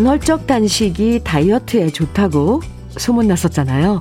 간헐적 0.00 0.46
단식이 0.46 1.20
다이어트에 1.24 1.90
좋다고 1.90 2.62
소문났었잖아요. 2.96 4.00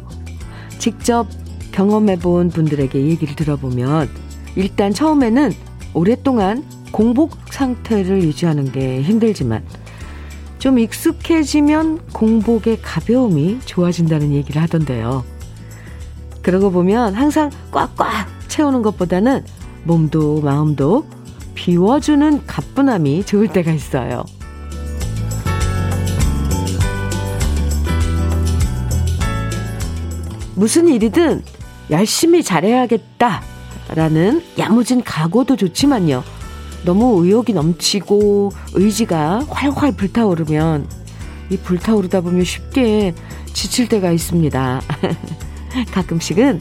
직접 0.77 1.27
경험해본 1.73 2.51
분들에게 2.51 2.97
얘기를 2.97 3.35
들어보면 3.35 4.07
일단 4.55 4.93
처음에는 4.93 5.51
오랫동안 5.93 6.63
공복 6.93 7.35
상태를 7.51 8.23
유지하는 8.23 8.71
게 8.71 9.01
힘들지만 9.01 9.61
좀 10.57 10.79
익숙해지면 10.79 11.99
공복의 12.13 12.81
가벼움이 12.81 13.59
좋아진다는 13.65 14.31
얘기를 14.31 14.61
하던데요. 14.61 15.25
그러고 16.41 16.71
보면 16.71 17.13
항상 17.13 17.49
꽉꽉 17.71 18.29
채우는 18.47 18.83
것보다는 18.83 19.43
몸도 19.83 20.43
마음도 20.43 21.05
비워주는 21.55 22.45
가뿐함이 22.47 23.25
좋을 23.25 23.49
때가 23.49 23.73
있어요. 23.73 24.23
무슨 30.59 30.89
일이든 30.89 31.41
열심히 31.89 32.43
잘해야겠다라는 32.43 34.43
야무진 34.57 35.01
각오도 35.01 35.55
좋지만요. 35.55 36.21
너무 36.83 37.23
의욕이 37.23 37.53
넘치고 37.53 38.51
의지가 38.73 39.45
활활 39.47 39.93
불타오르면 39.93 40.85
이 41.49 41.55
불타오르다 41.55 42.19
보면 42.19 42.43
쉽게 42.43 43.15
지칠 43.53 43.87
때가 43.87 44.11
있습니다. 44.11 44.81
가끔씩은 45.93 46.59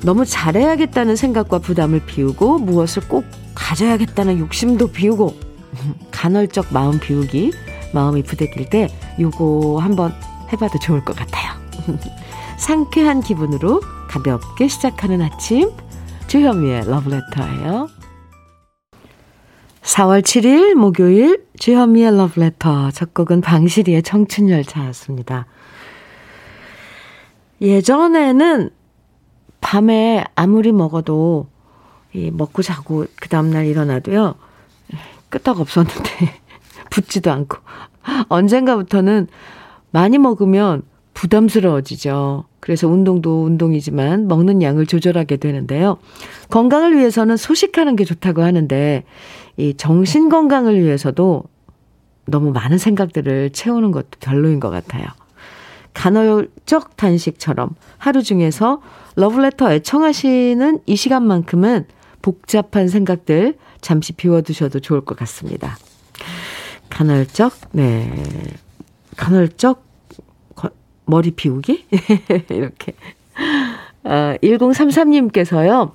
너무 0.00 0.24
잘해야겠다는 0.24 1.16
생각과 1.16 1.58
부담을 1.58 2.00
비우고 2.06 2.60
무엇을 2.60 3.08
꼭 3.08 3.26
가져야겠다는 3.54 4.38
욕심도 4.38 4.86
비우고 4.86 5.36
간헐적 6.12 6.68
마음 6.70 6.98
비우기 6.98 7.52
마음이 7.92 8.22
부대낄 8.22 8.70
때 8.70 8.88
요거 9.20 9.80
한번 9.82 10.14
해봐도 10.50 10.78
좋을 10.78 11.04
것 11.04 11.14
같아요. 11.14 11.52
상쾌한 12.60 13.22
기분으로 13.22 13.80
가볍게 14.06 14.68
시작하는 14.68 15.22
아침 15.22 15.70
주현미의 16.26 16.88
러브레터예요. 16.88 17.88
4월 19.80 20.20
7일 20.20 20.74
목요일 20.74 21.46
주현미의 21.58 22.16
러브레터 22.18 22.90
첫 22.90 23.14
곡은 23.14 23.40
방시리의 23.40 24.02
청춘열차였습니다. 24.02 25.46
예전에는 27.62 28.70
밤에 29.62 30.24
아무리 30.34 30.72
먹어도 30.72 31.48
이 32.12 32.30
먹고 32.30 32.60
자고 32.60 33.06
그 33.16 33.28
다음날 33.30 33.66
일어나도요 33.66 34.34
끄떡 35.30 35.60
없었는데 35.60 36.40
붙지도 36.90 37.32
않고 37.32 37.56
언젠가부터는 38.28 39.28
많이 39.92 40.18
먹으면 40.18 40.89
부담스러워지죠. 41.20 42.44
그래서 42.60 42.88
운동도 42.88 43.44
운동이지만 43.44 44.26
먹는 44.26 44.62
양을 44.62 44.86
조절하게 44.86 45.36
되는데요. 45.36 45.98
건강을 46.48 46.96
위해서는 46.96 47.36
소식하는 47.36 47.94
게 47.94 48.04
좋다고 48.04 48.42
하는데 48.42 49.04
이 49.58 49.74
정신 49.76 50.30
건강을 50.30 50.82
위해서도 50.82 51.44
너무 52.24 52.52
많은 52.52 52.78
생각들을 52.78 53.50
채우는 53.50 53.90
것도 53.90 54.08
별로인 54.20 54.60
것 54.60 54.70
같아요. 54.70 55.04
간헐적 55.92 56.96
단식처럼 56.96 57.74
하루 57.98 58.22
중에서 58.22 58.80
러브레터 59.16 59.72
애청하시는 59.74 60.78
이 60.86 60.96
시간만큼은 60.96 61.84
복잡한 62.22 62.88
생각들 62.88 63.58
잠시 63.82 64.14
비워두셔도 64.14 64.80
좋을 64.80 65.02
것 65.02 65.18
같습니다. 65.18 65.76
간헐적, 66.88 67.52
네. 67.72 68.10
간헐적 69.18 69.89
머리 71.10 71.32
비우기? 71.32 71.86
이렇게. 72.48 72.94
아, 74.04 74.36
1033님께서요. 74.42 75.92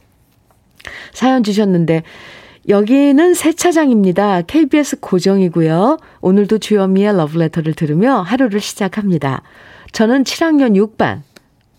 사연 1.13 1.43
주셨는데, 1.43 2.03
여기는 2.67 3.33
세차장입니다. 3.33 4.41
KBS 4.41 4.99
고정이고요. 4.99 5.97
오늘도 6.21 6.57
주현미의 6.57 7.15
러브레터를 7.15 7.73
들으며 7.73 8.21
하루를 8.21 8.59
시작합니다. 8.59 9.43
저는 9.91 10.23
7학년 10.23 10.75
6반. 10.75 11.21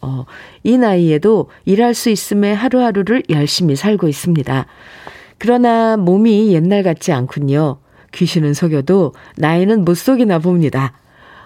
어, 0.01 0.25
이 0.63 0.79
나이에도 0.79 1.51
일할 1.65 1.95
수 1.95 2.11
있음에 2.11 2.53
하루하루를 2.53 3.25
열심히 3.31 3.75
살고 3.75 4.07
있습니다. 4.07 4.67
그러나 5.39 5.97
몸이 5.97 6.53
옛날 6.53 6.83
같지 6.83 7.13
않군요. 7.13 7.79
귀신은 8.13 8.55
속여도 8.55 9.13
나이는 9.37 9.85
못 9.85 9.95
속이나 9.95 10.39
봅니다. 10.39 10.93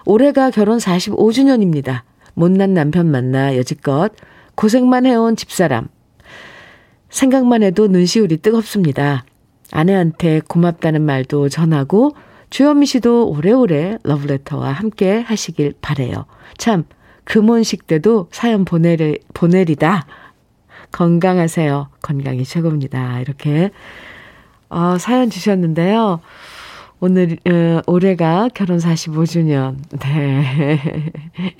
올해가 0.05 0.49
결혼 0.51 0.77
45주년입니다. 0.77 2.01
못난 2.33 2.73
남편 2.73 3.09
만나 3.11 3.55
여지껏 3.57 4.11
고생만 4.55 5.05
해온 5.05 5.35
집사람. 5.35 5.87
생각만 7.09 7.63
해도 7.63 7.87
눈시울이 7.87 8.37
뜨겁습니다. 8.37 9.25
아내한테 9.71 10.41
고맙다는 10.47 11.01
말도 11.01 11.49
전하고 11.49 12.15
주현미 12.49 12.85
씨도 12.85 13.29
오래오래 13.29 13.97
러브레터와 14.03 14.71
함께 14.71 15.21
하시길 15.21 15.75
바래요. 15.81 16.25
참 16.57 16.83
금혼식 17.23 17.87
때도 17.87 18.27
사연 18.31 18.65
보내리, 18.65 19.19
보내리다. 19.33 20.05
건강하세요. 20.91 21.89
건강이 22.01 22.43
최고입니다. 22.43 23.21
이렇게 23.21 23.71
어, 24.69 24.97
사연 24.97 25.29
주셨는데요. 25.29 26.19
오늘 27.03 27.39
어, 27.47 27.81
올해가 27.87 28.47
결혼 28.53 28.77
45주년. 28.77 29.75
네. 29.99 31.11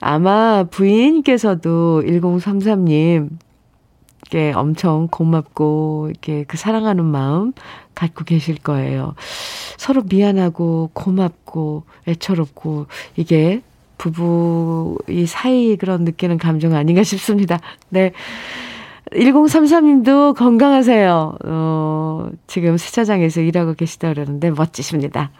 아마 0.00 0.64
부인께서도 0.64 2.02
1033님 2.04 3.30
께 4.30 4.52
엄청 4.52 5.06
고맙고 5.08 6.08
이렇게 6.10 6.42
그 6.48 6.56
사랑하는 6.56 7.04
마음 7.04 7.52
갖고 7.94 8.24
계실 8.24 8.56
거예요. 8.56 9.14
서로 9.76 10.02
미안하고 10.02 10.90
고맙고 10.92 11.84
애처롭고 12.08 12.86
이게 13.14 13.62
부부 13.98 14.98
이 15.08 15.26
사이 15.26 15.76
그런 15.76 16.02
느끼는 16.02 16.38
감정 16.38 16.74
아닌가 16.74 17.04
싶습니다. 17.04 17.60
네. 17.90 18.12
1033님도 19.14 20.36
건강하세요. 20.36 21.38
어, 21.44 22.28
지금 22.46 22.76
세차장에서 22.76 23.40
일하고 23.40 23.74
계시다 23.74 24.08
그러는데 24.08 24.50
멋지십니다. 24.50 25.30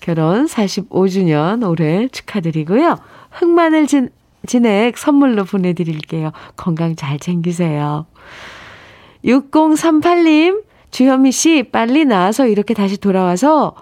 결혼 0.00 0.46
45주년 0.46 1.68
올해 1.68 2.08
축하드리고요. 2.08 2.98
흑마늘 3.30 3.86
진, 3.86 4.10
진액 4.46 4.96
선물로 4.96 5.44
보내드릴게요. 5.44 6.32
건강 6.56 6.96
잘 6.96 7.18
챙기세요. 7.18 8.06
6038님, 9.24 10.62
주현미 10.90 11.32
씨, 11.32 11.64
빨리 11.70 12.04
나와서 12.04 12.46
이렇게 12.46 12.72
다시 12.72 12.98
돌아와서, 12.98 13.74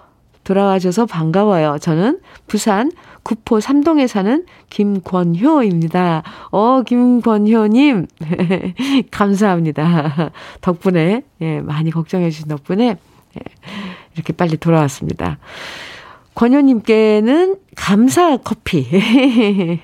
돌아와줘서 0.47 1.05
반가워요. 1.05 1.77
저는 1.81 2.21
부산 2.47 2.89
구포 3.23 3.59
삼동에 3.59 4.07
사는 4.07 4.45
김권효입니다. 4.69 6.23
어, 6.51 6.83
김권효님. 6.83 8.07
감사합니다. 9.11 10.31
덕분에, 10.61 11.23
예, 11.41 11.59
많이 11.59 11.91
걱정해주신 11.91 12.47
덕분에, 12.47 12.85
예, 12.85 13.41
이렇게 14.15 14.31
빨리 14.31 14.55
돌아왔습니다. 14.55 15.37
권효님께는 16.33 17.57
감사 17.75 18.37
커피 18.37 18.87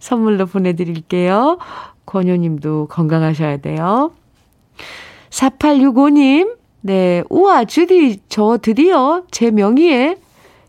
선물로 0.00 0.44
보내드릴게요. 0.44 1.56
권효님도 2.04 2.88
건강하셔야 2.88 3.56
돼요. 3.56 4.12
4865님, 5.30 6.57
네, 6.80 7.22
우와, 7.28 7.64
주디, 7.64 8.20
저 8.28 8.58
드디어 8.60 9.22
제 9.30 9.50
명의에 9.50 10.16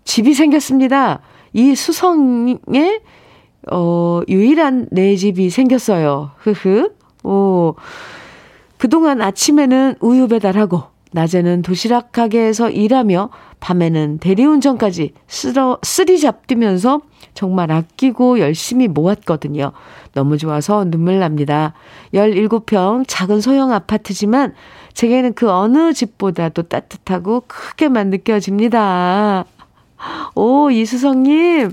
집이 0.06 0.34
생겼습니다. 0.34 1.22
이 1.54 1.76
수성에, 1.76 2.58
어, 3.72 4.22
유일한 4.28 4.88
내 4.92 5.16
집이 5.16 5.50
생겼어요. 5.50 6.32
흐흐. 6.38 6.92
오. 7.24 7.76
그동안 8.78 9.22
아침에는 9.22 9.96
우유 10.00 10.28
배달하고, 10.28 10.84
낮에는 11.12 11.62
도시락 11.62 12.12
가게에서 12.12 12.70
일하며, 12.72 13.30
밤에는 13.60 14.20
대리운전까지 14.20 15.14
쓰러, 15.28 15.78
three 15.84 16.20
job 16.20 16.48
뛰면서 16.48 17.02
정말 17.34 17.72
아끼고 17.72 18.40
열심히 18.40 18.88
모았거든요. 18.88 19.74
너무 20.14 20.38
좋아서 20.38 20.86
눈물 20.86 21.20
납니다. 21.20 21.74
17평 22.14 23.04
작은 23.08 23.42
소형 23.42 23.72
아파트지만 23.72 24.54
제게는 25.00 25.34
그 25.34 25.50
어느 25.50 25.94
집보다도 25.94 26.64
따뜻하고 26.64 27.44
크게만 27.48 28.10
느껴집니다. 28.10 29.46
오, 30.36 30.70
이수성님, 30.72 31.72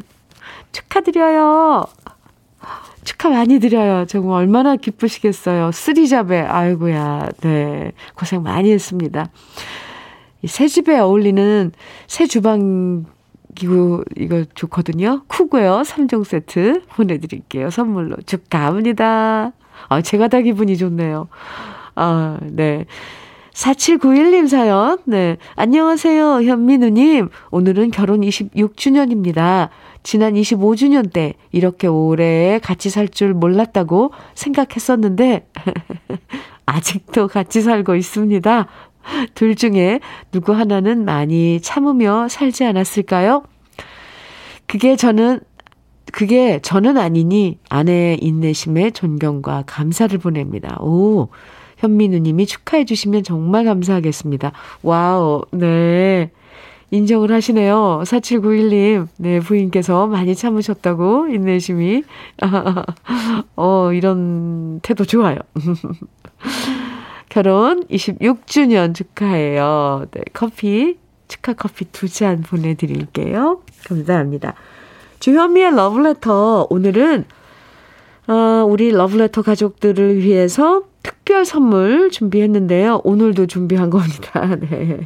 축하드려요. 0.71 1.87
축하 3.03 3.31
많이 3.31 3.59
드려요. 3.59 4.07
정말 4.07 4.43
얼마나 4.43 4.77
기쁘시겠어요. 4.77 5.73
쓰리잡에, 5.73 6.39
아이고야, 6.39 7.31
네. 7.41 7.91
고생 8.15 8.45
많이 8.45 8.71
했습니다. 8.71 9.29
새 10.47 10.69
집에 10.69 10.97
어울리는 10.97 11.73
새 12.07 12.27
주방 12.27 13.07
기구 13.57 14.05
이거 14.17 14.45
좋거든요. 14.55 15.25
쿠고요. 15.27 15.83
3종 15.85 16.23
세트 16.23 16.83
보내드릴게요. 16.91 17.71
선물로 17.71 18.19
축하합니다. 18.25 19.51
아, 19.89 20.01
제가 20.01 20.29
다 20.29 20.41
기분이 20.43 20.77
좋네요. 20.77 21.27
아, 21.97 22.39
네. 22.43 22.85
4791님 23.55 24.49
사연. 24.49 24.99
네. 25.07 25.39
안녕하세요, 25.55 26.43
현민우님. 26.43 27.31
오늘은 27.51 27.91
결혼 27.91 28.21
26주년입니다. 28.21 29.71
지난 30.03 30.35
25주년 30.35 31.11
때 31.11 31.33
이렇게 31.53 31.87
오래 31.87 32.61
같이 32.63 32.91
살 32.91 33.09
줄 33.09 33.33
몰랐다고 33.33 34.13
생각했었는데, 34.35 35.49
아직도 36.67 37.29
같이 37.29 37.63
살고 37.63 37.95
있습니다. 37.97 38.67
둘 39.35 39.55
중에 39.57 40.01
누구 40.33 40.53
하나는 40.53 41.05
많이 41.07 41.61
참으며 41.63 42.29
살지 42.29 42.65
않았을까요? 42.65 43.43
그게 44.67 44.97
저는, 44.97 45.41
그게 46.13 46.61
저는 46.61 46.99
아니니 46.99 47.59
아내의 47.71 48.19
인내심에 48.23 48.91
존경과 48.91 49.65
감사를 49.67 50.19
보냅니다. 50.19 50.77
오, 50.83 51.29
현민우 51.77 52.19
님이 52.19 52.47
축하해 52.47 52.85
주시면 52.85 53.23
정말 53.23 53.65
감사하겠습니다. 53.65 54.53
와우, 54.83 55.43
네. 55.51 56.31
인정을 56.93 57.33
하시네요. 57.33 58.03
4791님, 58.05 59.09
네, 59.19 59.41
부인께서 59.41 60.07
많이 60.07 60.35
참으셨다고, 60.37 61.27
인내심이. 61.29 62.05
어, 63.57 63.93
이런 63.93 64.79
태도 64.81 65.05
좋아요. 65.05 65.37
결혼 67.29 67.85
26주년 67.89 68.95
축하해요. 68.95 70.07
네, 70.13 70.23
커피, 70.33 70.97
축하 71.29 71.53
커피 71.55 71.85
두 71.87 72.09
잔 72.09 72.43
보내드릴게요. 72.43 73.63
감사합니다. 73.89 74.55
주현미의 75.19 75.75
러브레터. 75.75 76.69
오늘은, 76.71 77.25
어, 78.29 78.33
우리 78.67 78.93
러브레터 78.93 79.43
가족들을 79.43 80.19
위해서 80.19 80.85
특별 81.07 81.45
선물 81.45 82.11
준비했는데요. 82.11 83.03
오늘도 83.05 83.47
준비한 83.47 83.91
겁니다. 83.91 84.57
네. 84.59 84.99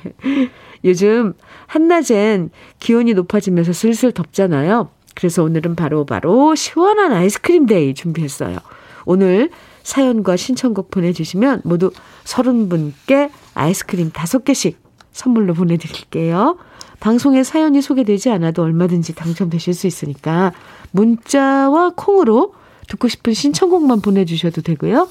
요즘 0.82 1.34
한낮엔 1.66 2.48
기온이 2.78 3.12
높아지면서 3.12 3.74
슬슬 3.74 4.10
덥잖아요. 4.10 4.88
그래서 5.14 5.42
오늘은 5.42 5.76
바로바로 5.76 6.06
바로 6.06 6.54
시원한 6.54 7.12
아이스크림 7.12 7.66
day 7.66 7.92
준비했어요. 7.92 8.56
오늘 9.04 9.50
사연과 9.82 10.36
신청곡 10.36 10.90
보내주시면 10.90 11.62
모두 11.64 11.90
30분께 12.24 13.30
아이스크림 13.52 14.10
5개씩 14.10 14.76
선물로 15.12 15.52
보내드릴게요. 15.52 16.56
방송에 17.00 17.42
사연이 17.42 17.82
소개되지 17.82 18.30
않아도 18.30 18.62
얼마든지 18.62 19.14
당첨되실 19.14 19.74
수 19.74 19.86
있으니까 19.86 20.52
문자와 20.92 21.92
콩으로 21.96 22.54
듣고 22.88 23.08
싶은 23.08 23.34
신청곡만 23.34 24.00
보내주셔도 24.00 24.62
되고요. 24.62 25.08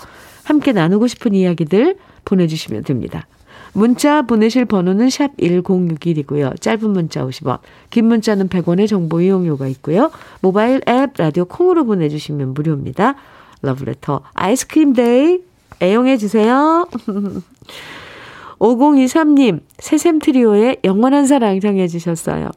함께 0.50 0.72
나누고 0.72 1.06
싶은 1.06 1.36
이야기들 1.36 1.96
보내주시면 2.26 2.84
됩니다. 2.84 3.28
문자 3.72 4.24
보내실 4.24 4.66
번호는 4.66 5.12
샵 5.12 5.38
1061이고요. 5.38 6.60
짧은 6.60 6.90
문자 6.90 7.24
50원, 7.24 7.60
긴 7.92 8.08
문자는 8.08 8.50
100원의 8.50 8.88
정보 8.88 9.22
이용료가 9.22 9.68
있고요. 9.68 10.10
모바일 10.42 10.82
앱 10.90 11.12
라디오 11.18 11.46
콩으로 11.46 11.86
보내주시면 11.86 12.56
무료입니다. 12.56 13.14
러브레터 13.62 14.22
아이스크림 14.34 14.94
day 14.94 15.42
애용해 15.84 16.18
주세요. 16.18 16.88
5023님, 18.58 19.62
새샘 19.78 20.18
트리오의 20.18 20.80
영원한 20.84 21.28
사랑 21.28 21.60
청해 21.60 21.88
주셨어요. 21.88 22.50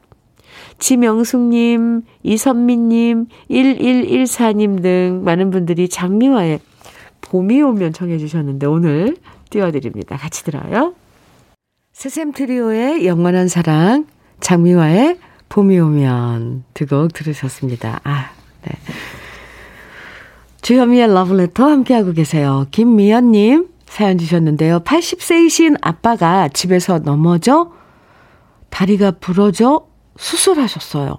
지명숙님, 0.79 2.01
이선미님, 2.23 3.27
1114님 3.51 4.81
등 4.81 5.21
많은 5.23 5.51
분들이 5.51 5.87
장미화의 5.87 6.59
봄이 7.23 7.61
오면 7.61 7.93
청해 7.93 8.17
주셨는데 8.17 8.67
오늘 8.67 9.17
띄워드립니다. 9.49 10.17
같이 10.17 10.43
들어요. 10.43 10.93
새샘 11.93 12.31
트리오의 12.33 13.05
영원한 13.05 13.47
사랑, 13.47 14.05
장미화의 14.39 15.17
봄이 15.49 15.79
오면 15.79 16.63
두 16.73 16.85
곡 16.87 17.13
들으셨습니다. 17.13 18.01
아, 18.03 18.31
네. 18.63 18.71
주현미의 20.61 21.13
러브레터 21.13 21.65
함께하고 21.65 22.13
계세요. 22.13 22.65
김미연님 22.71 23.67
사연 23.85 24.17
주셨는데요. 24.17 24.79
80세이신 24.79 25.77
아빠가 25.81 26.47
집에서 26.47 26.99
넘어져 26.99 27.71
다리가 28.69 29.11
부러져 29.11 29.85
수술하셨어요. 30.17 31.17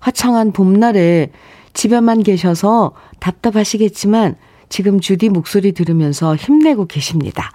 화창한 0.00 0.52
봄날에 0.52 1.32
집에만 1.72 2.22
계셔서 2.22 2.92
답답하시겠지만 3.18 4.36
지금 4.68 5.00
주디 5.00 5.28
목소리 5.28 5.72
들으면서 5.72 6.36
힘내고 6.36 6.86
계십니다. 6.86 7.50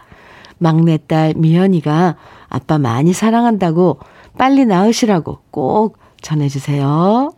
막내딸 0.58 1.34
미연이가 1.38 2.16
아빠 2.50 2.78
많이 2.78 3.14
사랑한다고 3.14 4.00
빨리 4.38 4.66
나으시라고 4.66 5.40
꼭 5.52 5.98
전해주세요. 6.22 7.32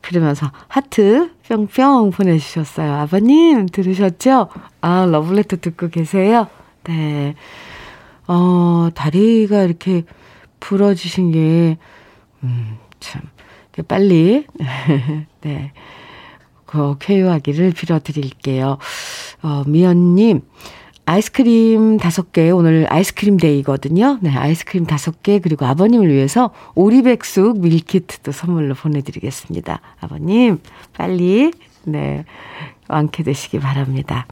그러면서 0.00 0.50
하트 0.68 1.30
뿅뿅 1.48 2.10
보내주셨어요. 2.10 2.92
아버님 2.92 3.66
들으셨죠? 3.66 4.48
아, 4.80 5.06
러브레터 5.06 5.58
듣고 5.58 5.88
계세요? 5.88 6.48
네. 6.84 7.34
어, 8.26 8.88
다리가 8.94 9.62
이렇게 9.62 10.04
부러지신 10.60 11.32
게, 11.32 11.78
음, 12.42 12.78
참, 13.00 13.22
빨리, 13.88 14.46
네. 15.42 15.72
그, 16.74 16.96
쾌유하기를 16.98 17.70
빌어드릴게요. 17.70 18.78
어, 19.42 19.62
미연님, 19.64 20.40
아이스크림 21.06 21.98
다섯 21.98 22.32
개, 22.32 22.50
오늘 22.50 22.88
아이스크림 22.90 23.36
day거든요. 23.36 24.18
네, 24.22 24.30
아이스크림 24.36 24.84
다섯 24.84 25.22
개, 25.22 25.38
그리고 25.38 25.66
아버님을 25.66 26.08
위해서 26.12 26.50
오리백숙 26.74 27.60
밀키트도 27.60 28.32
선물로 28.32 28.74
보내드리겠습니다. 28.74 29.80
아버님, 30.00 30.58
빨리, 30.96 31.52
네, 31.84 32.24
완쾌되시기 32.88 33.60
바랍니다. 33.60 34.26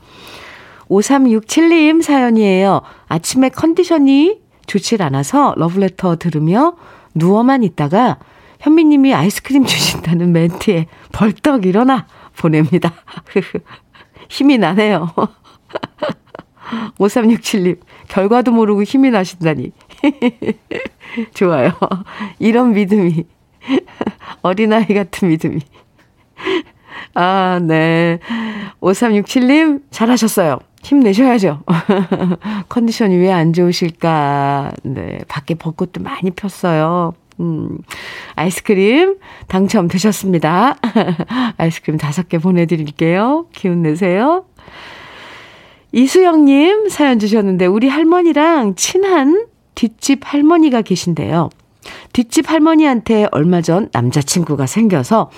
5367님 0.89 2.03
사연이에요. 2.03 2.83
아침에 3.07 3.51
컨디션이 3.51 4.41
좋질 4.67 5.01
않아서 5.01 5.55
러브레터 5.57 6.17
들으며 6.17 6.75
누워만 7.15 7.63
있다가 7.63 8.19
현미님이 8.59 9.15
아이스크림 9.15 9.65
주신다는 9.67 10.33
멘트에 10.33 10.87
벌떡 11.13 11.67
일어나 11.67 12.07
보냅니다. 12.37 12.93
힘이 14.29 14.59
나네요. 14.59 15.11
5367님, 16.99 17.79
결과도 18.09 18.51
모르고 18.53 18.83
힘이 18.83 19.11
나신다니. 19.11 19.73
좋아요. 21.35 21.73
이런 22.39 22.73
믿음이. 22.73 23.25
어린아이 24.43 24.87
같은 24.87 25.29
믿음이. 25.29 25.61
아, 27.15 27.61
네. 27.62 28.19
5367님, 28.81 29.83
잘하셨어요. 29.91 30.59
힘내셔야죠. 30.83 31.62
컨디션이 32.69 33.17
왜 33.17 33.31
안 33.31 33.53
좋으실까. 33.53 34.73
네. 34.83 35.19
밖에 35.29 35.55
벚꽃도 35.55 36.03
많이 36.03 36.31
폈어요. 36.31 37.15
음, 37.43 37.79
아이스크림 38.37 39.19
당첨되셨습니다. 39.49 40.77
아이스크림 41.59 41.99
다섯 41.99 42.29
개 42.29 42.39
보내드릴게요. 42.39 43.47
기운 43.53 43.83
내세요. 43.83 44.47
이수영님 45.91 46.89
사연 46.89 47.19
주셨는데, 47.19 47.67
우리 47.67 47.89
할머니랑 47.89 48.77
친한 48.77 49.47
뒷집 49.75 50.21
할머니가 50.23 50.83
계신데요. 50.83 51.51
뒷집 52.13 52.51
할머니한테 52.51 53.27
얼마 53.33 53.61
전 53.61 53.91
남자친구가 53.93 54.67
생겨서, 54.67 55.31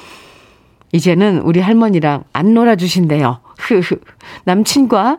이제는 0.92 1.40
우리 1.40 1.58
할머니랑 1.58 2.25
안 2.32 2.54
놀아주신대요. 2.54 3.40
남친과 4.44 5.18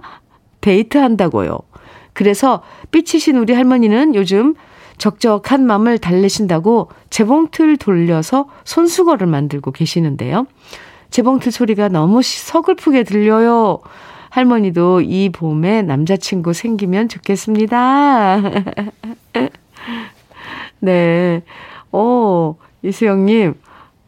데이트한다고요. 0.61 1.59
그래서 2.13 2.63
삐치신 2.91 3.35
우리 3.35 3.53
할머니는 3.53 4.15
요즘 4.15 4.55
적적한 4.97 5.65
마음을 5.65 5.97
달래신다고 5.97 6.89
재봉틀 7.09 7.77
돌려서 7.77 8.47
손수거를 8.63 9.27
만들고 9.27 9.71
계시는데요. 9.71 10.47
재봉틀 11.09 11.51
소리가 11.51 11.89
너무 11.89 12.21
서글프게 12.21 13.03
들려요. 13.03 13.79
할머니도 14.29 15.01
이 15.01 15.29
봄에 15.29 15.81
남자친구 15.81 16.53
생기면 16.53 17.07
좋겠습니다. 17.07 18.41
네. 20.79 21.43
어, 21.91 22.55
이수영님. 22.83 23.53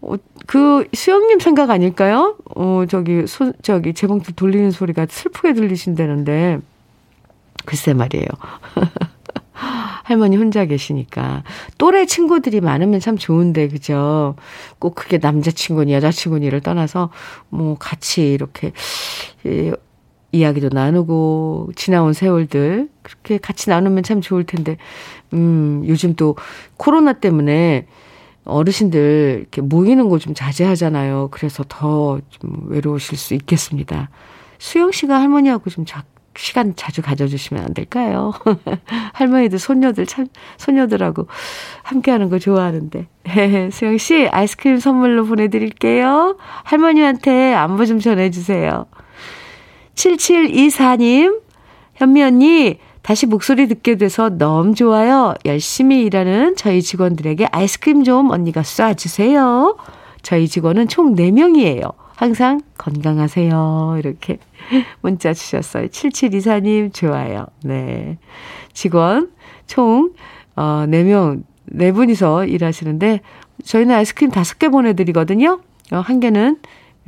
어, 0.02 0.14
그, 0.46 0.86
수영님 0.94 1.40
생각 1.40 1.70
아닐까요? 1.70 2.36
어, 2.56 2.84
저기, 2.90 3.26
소, 3.26 3.54
저기, 3.62 3.94
재봉틀 3.94 4.36
돌리는 4.36 4.72
소리가 4.72 5.08
슬프게 5.10 5.54
들리신다는데. 5.54 6.60
글쎄 7.66 7.94
말이에요. 7.94 8.28
할머니 10.08 10.38
혼자 10.38 10.64
계시니까. 10.64 11.44
또래 11.78 12.06
친구들이 12.06 12.62
많으면 12.62 13.02
참 13.02 13.18
좋은데, 13.18 13.68
그죠? 13.68 14.36
꼭 14.80 14.96
그게 14.96 15.18
남자친구니 15.18 15.92
여자친구니를 15.92 16.62
떠나서, 16.62 17.10
뭐, 17.50 17.76
같이 17.78 18.32
이렇게, 18.32 18.72
예, 19.46 19.74
이야기도 20.32 20.70
나누고, 20.72 21.72
지나온 21.76 22.14
세월들, 22.14 22.88
그렇게 23.02 23.38
같이 23.38 23.70
나누면 23.70 24.04
참 24.04 24.22
좋을 24.22 24.46
텐데, 24.46 24.78
음, 25.34 25.84
요즘 25.86 26.16
또 26.16 26.38
코로나 26.78 27.12
때문에 27.12 27.86
어르신들 28.46 29.40
이렇게 29.42 29.60
모이는 29.62 30.08
거 30.08 30.20
좀 30.20 30.34
자제하잖아요. 30.34 31.28
그래서 31.32 31.66
더 31.68 32.22
좀 32.30 32.68
외로우실 32.70 33.18
수 33.18 33.34
있겠습니다. 33.34 34.10
수영 34.58 34.94
씨가 34.94 35.20
할머니하고 35.20 35.70
좀 35.70 35.84
자, 35.86 36.06
시간 36.38 36.76
자주 36.76 37.02
가져주시면 37.02 37.64
안 37.64 37.74
될까요? 37.74 38.34
할머니들, 39.14 39.60
손녀들, 39.60 40.06
참, 40.06 40.28
손녀들하고 40.58 41.28
함께 41.84 42.12
하는 42.12 42.30
거 42.30 42.40
좋아하는데. 42.40 43.08
수영 43.72 43.98
씨, 43.98 44.28
아이스크림 44.30 44.80
선물로 44.80 45.26
보내드릴게요. 45.26 46.38
할머니한테 46.64 47.54
안부 47.54 47.86
좀 47.86 48.00
전해주세요. 48.00 48.86
7724님, 49.96 51.42
현미 51.96 52.24
언니, 52.24 52.78
다시 53.02 53.26
목소리 53.26 53.68
듣게 53.68 53.96
돼서 53.96 54.30
너무 54.30 54.76
좋아요. 54.76 55.34
열심히 55.46 56.04
일하는 56.04 56.56
저희 56.58 56.82
직원들에게 56.82 57.48
아이스크림 57.52 58.04
좀 58.04 58.32
언니가 58.32 58.62
쏴주세요. 58.62 59.78
저희 60.22 60.48
직원은 60.48 60.90
총 60.90 61.16
4명이에요. 61.16 61.94
항상 62.18 62.62
건강하세요. 62.80 63.98
이렇게 64.00 64.40
문자 65.02 65.34
주셨어요. 65.36 65.88
7724님, 65.88 66.92
좋아요. 66.92 67.46
네. 67.64 68.18
직원 68.74 69.30
총, 69.68 70.14
어, 70.56 70.86
4명, 70.88 71.44
4분이서 71.72 72.50
일하시는데, 72.52 73.22
저희는 73.64 73.94
아이스크림 73.96 74.32
5개 74.32 74.72
보내드리거든요. 74.72 75.60
어, 75.92 75.98
한 75.98 76.20
개는 76.20 76.58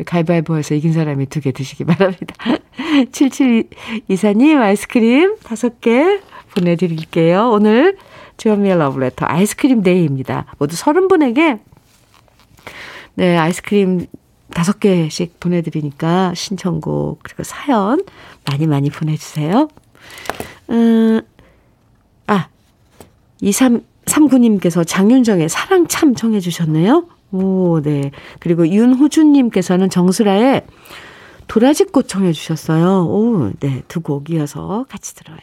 가위바위보해서 0.06 0.76
이긴 0.76 0.94
사람이 0.94 1.26
두 1.26 1.40
개 1.42 1.52
드시기 1.54 1.86
바랍니다. 1.86 2.36
7724님, 3.12 4.62
아이스크림 4.62 5.38
5개 5.40 6.22
보내드릴게요. 6.56 7.50
오늘 7.50 7.98
주현미의 8.38 8.78
러브레터 8.78 9.26
아이스크림 9.26 9.82
day입니다. 9.82 10.46
모두 10.60 10.76
30분에게 10.76 11.60
네, 13.16 13.38
아이스크림 13.38 14.06
다섯 14.54 14.80
개씩 14.80 15.40
보내드리니까 15.40 16.34
신청곡 16.36 17.20
그리고 17.24 17.44
사연 17.44 18.04
많이 18.46 18.68
많이 18.68 18.90
보내주세요. 18.90 19.68
음, 20.70 21.22
아, 22.28 22.48
2339님께서 23.42 24.86
장윤정의 24.86 25.50
사랑 25.50 25.88
참 25.88 26.16
청해 26.16 26.40
주셨네요. 26.40 27.06
오, 27.32 27.80
네. 27.82 28.12
그리고 28.40 28.68
윤호준님께서는 28.68 29.90
정수라의 29.90 30.66
도라지꽃 31.48 32.08
청해 32.08 32.32
주셨어요. 32.32 33.06
오, 33.06 33.52
네. 33.60 33.84
두 33.88 34.02
곡 34.02 34.30
이어서 34.30 34.86
같이 34.90 35.16
들어요. 35.16 35.38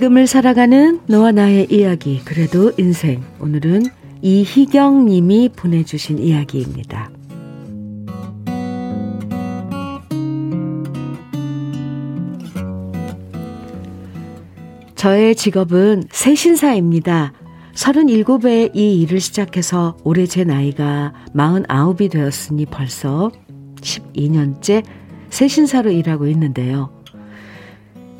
지금을 0.00 0.26
살아가는 0.26 0.98
너와 1.08 1.32
나의 1.32 1.66
이야기, 1.70 2.22
그래도 2.24 2.72
인생. 2.78 3.22
오늘은 3.38 3.82
이희경 4.22 5.04
님이 5.04 5.50
보내주신 5.54 6.18
이야기입니다. 6.18 7.10
저의 14.94 15.34
직업은 15.34 16.04
세신사입니다. 16.10 17.34
37에 17.74 18.74
이 18.74 19.02
일을 19.02 19.20
시작해서 19.20 19.98
올해 20.02 20.24
제 20.24 20.44
나이가 20.44 21.12
49이 21.34 22.10
되었으니 22.10 22.64
벌써 22.64 23.30
12년째 23.82 24.82
세신사로 25.28 25.90
일하고 25.90 26.26
있는데요. 26.28 26.99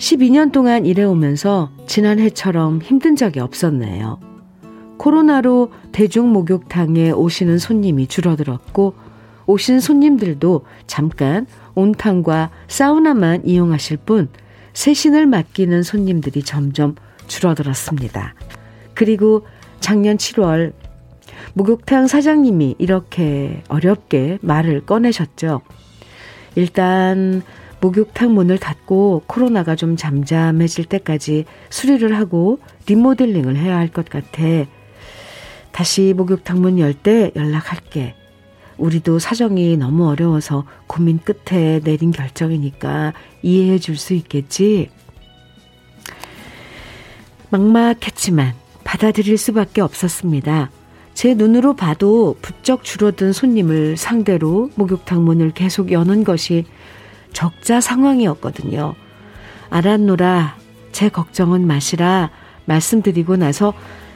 12년 0.00 0.50
동안 0.50 0.86
일해오면서 0.86 1.70
지난해처럼 1.86 2.80
힘든 2.80 3.16
적이 3.16 3.40
없었네요. 3.40 4.18
코로나로 4.96 5.72
대중 5.92 6.32
목욕탕에 6.32 7.10
오시는 7.10 7.58
손님이 7.58 8.06
줄어들었고, 8.06 8.94
오신 9.44 9.80
손님들도 9.80 10.64
잠깐 10.86 11.46
온탕과 11.74 12.50
사우나만 12.66 13.42
이용하실 13.44 13.98
뿐, 14.06 14.28
세신을 14.72 15.26
맡기는 15.26 15.82
손님들이 15.82 16.42
점점 16.42 16.94
줄어들었습니다. 17.26 18.34
그리고 18.94 19.44
작년 19.80 20.16
7월, 20.16 20.72
목욕탕 21.52 22.06
사장님이 22.06 22.76
이렇게 22.78 23.62
어렵게 23.68 24.38
말을 24.40 24.86
꺼내셨죠. 24.86 25.60
일단 26.54 27.42
목욕탕 27.80 28.34
문을 28.34 28.58
닫고 28.58 29.22
코로나가 29.26 29.74
좀 29.74 29.96
잠잠해질 29.96 30.84
때까지 30.84 31.46
수리를 31.70 32.16
하고 32.16 32.58
리모델링을 32.86 33.56
해야 33.56 33.76
할 33.76 33.88
것 33.88 34.08
같아. 34.08 34.42
다시 35.72 36.12
목욕탕 36.16 36.60
문 36.60 36.78
열 36.78 36.94
때 36.94 37.30
연락할게. 37.34 38.14
우리도 38.76 39.18
사정이 39.18 39.76
너무 39.76 40.08
어려워서 40.08 40.64
고민 40.86 41.18
끝에 41.18 41.80
내린 41.80 42.10
결정이니까 42.12 43.12
이해해 43.42 43.78
줄 43.78 43.96
수 43.96 44.14
있겠지? 44.14 44.88
막막했지만 47.50 48.54
받아들일 48.84 49.36
수밖에 49.36 49.80
없었습니다. 49.80 50.70
제 51.14 51.34
눈으로 51.34 51.74
봐도 51.74 52.36
부쩍 52.40 52.84
줄어든 52.84 53.32
손님을 53.32 53.96
상대로 53.96 54.70
목욕탕 54.76 55.24
문을 55.24 55.50
계속 55.50 55.92
여는 55.92 56.24
것이 56.24 56.64
적자 57.32 57.80
상황이었거든요. 57.80 58.94
알았노라, 59.70 60.56
제 60.92 61.08
걱정은 61.08 61.66
마시라 61.66 62.30
말씀드리고 62.64 63.36
나서 63.36 63.72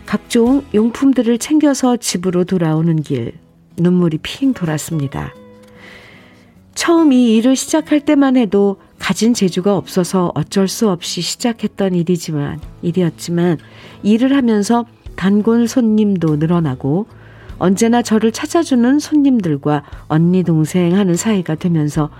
각종 0.07 0.65
용품들을 0.75 1.39
챙겨서 1.39 1.97
집으로 1.97 2.45
돌아오는 2.45 2.97
길, 3.03 3.33
눈물이 3.77 4.19
핑 4.19 4.53
돌았습니다. 4.53 5.33
처음 6.75 7.13
이 7.13 7.37
일을 7.37 7.57
시작할 7.57 8.01
때만 8.01 8.37
해도 8.37 8.79
가진 8.99 9.33
재주가 9.33 9.77
없어서 9.77 10.33
어쩔 10.35 10.67
수 10.67 10.91
없이 10.91 11.21
시작했던 11.21 11.95
일이지만, 11.95 12.61
일이었지만, 12.83 13.59
일을 14.03 14.37
하면서 14.37 14.85
단골 15.15 15.69
손님도 15.69 16.37
늘어나고, 16.37 17.07
언제나 17.59 18.03
저를 18.03 18.33
찾아주는 18.33 18.99
손님들과 18.99 19.85
언니 20.09 20.43
동생 20.43 20.97
하는 20.97 21.15
사이가 21.17 21.55
되면서 21.55 22.11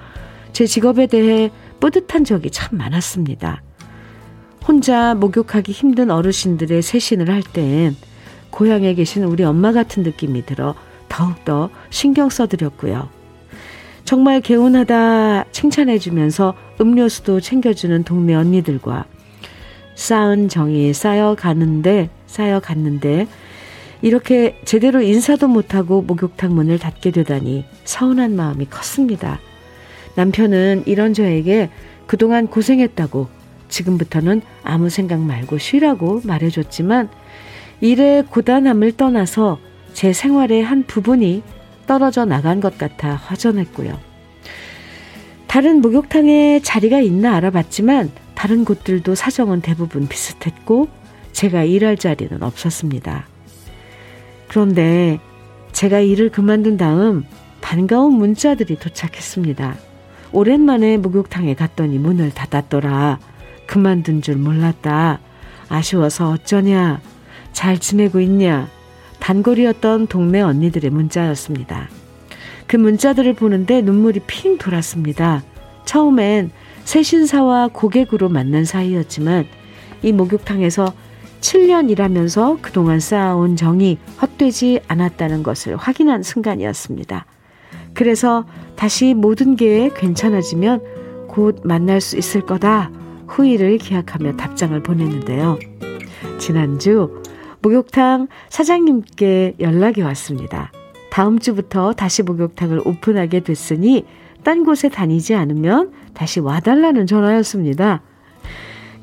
제 0.55 0.67
직업에 0.67 1.09
대해 1.09 1.51
뿌듯한 1.81 2.23
적이 2.25 2.51
참 2.51 2.79
많았습니다. 2.79 3.61
혼자 4.67 5.15
목욕하기 5.15 5.73
힘든 5.73 6.11
어르신들의 6.11 6.81
세신을 6.81 7.29
할 7.29 7.43
땐 7.43 7.97
고향에 8.51 8.95
계신 8.95 9.25
우리 9.25 9.43
엄마 9.43 9.73
같은 9.73 10.05
느낌이 10.05 10.47
들어 10.47 10.77
더욱더 11.09 11.71
신경 11.91 12.31
써드렸고요. 12.31 13.09
정말 14.05 14.41
개운하다 14.41 15.47
칭찬해주면서 15.51 16.55
음료수도 16.81 17.41
챙겨주는 17.41 18.05
동네 18.05 18.35
언니들과 18.35 19.07
쌓은 19.97 20.49
정이 20.49 20.93
쌓여가는데, 20.95 22.11
쌓여갔는데, 22.27 23.27
이렇게 24.03 24.61
제대로 24.65 25.03
인사도 25.03 25.49
못하고 25.49 26.03
목욕탕 26.03 26.55
문을 26.55 26.79
닫게 26.79 27.11
되다니 27.11 27.65
서운한 27.85 28.37
마음이 28.37 28.67
컸습니다. 28.67 29.41
남편은 30.17 30.85
이런 30.87 31.15
저에게 31.15 31.71
그동안 32.07 32.47
고생했다고 32.47 33.29
지금부터는 33.69 34.43
아무 34.63 34.89
생각 34.89 35.21
말고 35.21 35.59
쉬라고 35.59 36.21
말해줬지만 36.25 37.09
일의 37.81 38.25
고단함을 38.27 38.93
떠나서 38.93 39.59
제 39.93 40.13
생활의 40.13 40.63
한 40.63 40.85
부분이 40.85 41.43
떨어져 41.87 42.25
나간 42.25 42.61
것 42.61 42.79
같아 42.79 43.11
화전했고요. 43.11 43.99
다른 45.47 45.81
목욕탕에 45.81 46.61
자리가 46.61 47.01
있나 47.01 47.35
알아봤지만 47.37 48.11
다른 48.35 48.65
곳들도 48.65 49.15
사정은 49.15 49.61
대부분 49.61 50.09
비슷했고 50.09 50.89
제가 51.33 51.65
일할 51.65 51.97
자리는 51.97 52.43
없었습니다. 52.43 53.27
그런데 54.49 55.19
제가 55.73 56.01
일을 56.01 56.31
그만둔 56.31 56.77
다음 56.77 57.25
반가운 57.61 58.15
문자들이 58.15 58.77
도착했습니다. 58.79 59.77
오랜만에 60.35 60.97
목욕탕에 60.97 61.55
갔더니 61.55 61.99
문을 61.99 62.33
닫았더라. 62.33 63.21
그만둔 63.69 64.21
줄 64.21 64.35
몰랐다. 64.35 65.21
아쉬워서 65.69 66.31
어쩌냐. 66.31 67.01
잘 67.53 67.79
지내고 67.79 68.19
있냐. 68.19 68.69
단골이었던 69.21 70.09
동네 70.09 70.41
언니들의 70.41 70.91
문자였습니다. 70.91 71.89
그 72.67 72.77
문자들을 72.77 73.33
보는데 73.35 73.81
눈물이 73.81 74.23
핑 74.27 74.59
돌았습니다. 74.59 75.45
처음엔 75.85 76.51
새신사와 76.85 77.69
고객으로 77.69 78.29
만난 78.29 78.65
사이였지만 78.65 79.47
이 80.03 80.11
목욕탕에서 80.11 80.93
7년 81.43 81.91
일하면서 81.91 82.59
그동안 82.61 82.99
쌓아온 82.99 83.55
정이 83.55 83.99
헛되지 84.21 84.81
않았다는 84.89 85.45
것을 85.45 85.77
확인한 85.77 86.25
순간이었습니다. 86.25 87.25
그래서 87.95 88.45
다시 88.77 89.15
모든 89.15 89.57
게 89.57 89.91
괜찮아지면 89.97 90.83
곧 91.29 91.61
만날 91.65 92.01
수 92.01 92.17
있을 92.19 92.43
거다 92.43 92.91
후일을 93.29 93.79
기약하며 93.79 94.37
답장을 94.37 94.81
보냈는데요. 94.83 95.59
지난주 96.39 97.23
목욕탕 97.63 98.29
사장님께 98.51 99.55
연락이 99.61 100.03
왔습니다. 100.03 100.71
다음 101.11 101.39
주부터 101.39 101.93
다시 101.93 102.23
목욕탕을 102.23 102.83
오픈하게 102.85 103.41
됐으니 103.41 104.05
딴 104.43 104.65
곳에 104.65 104.89
다니지 104.89 105.35
않으면 105.35 105.93
다시 106.13 106.41
와달라는 106.41 107.07
전화였습니다. 107.07 108.03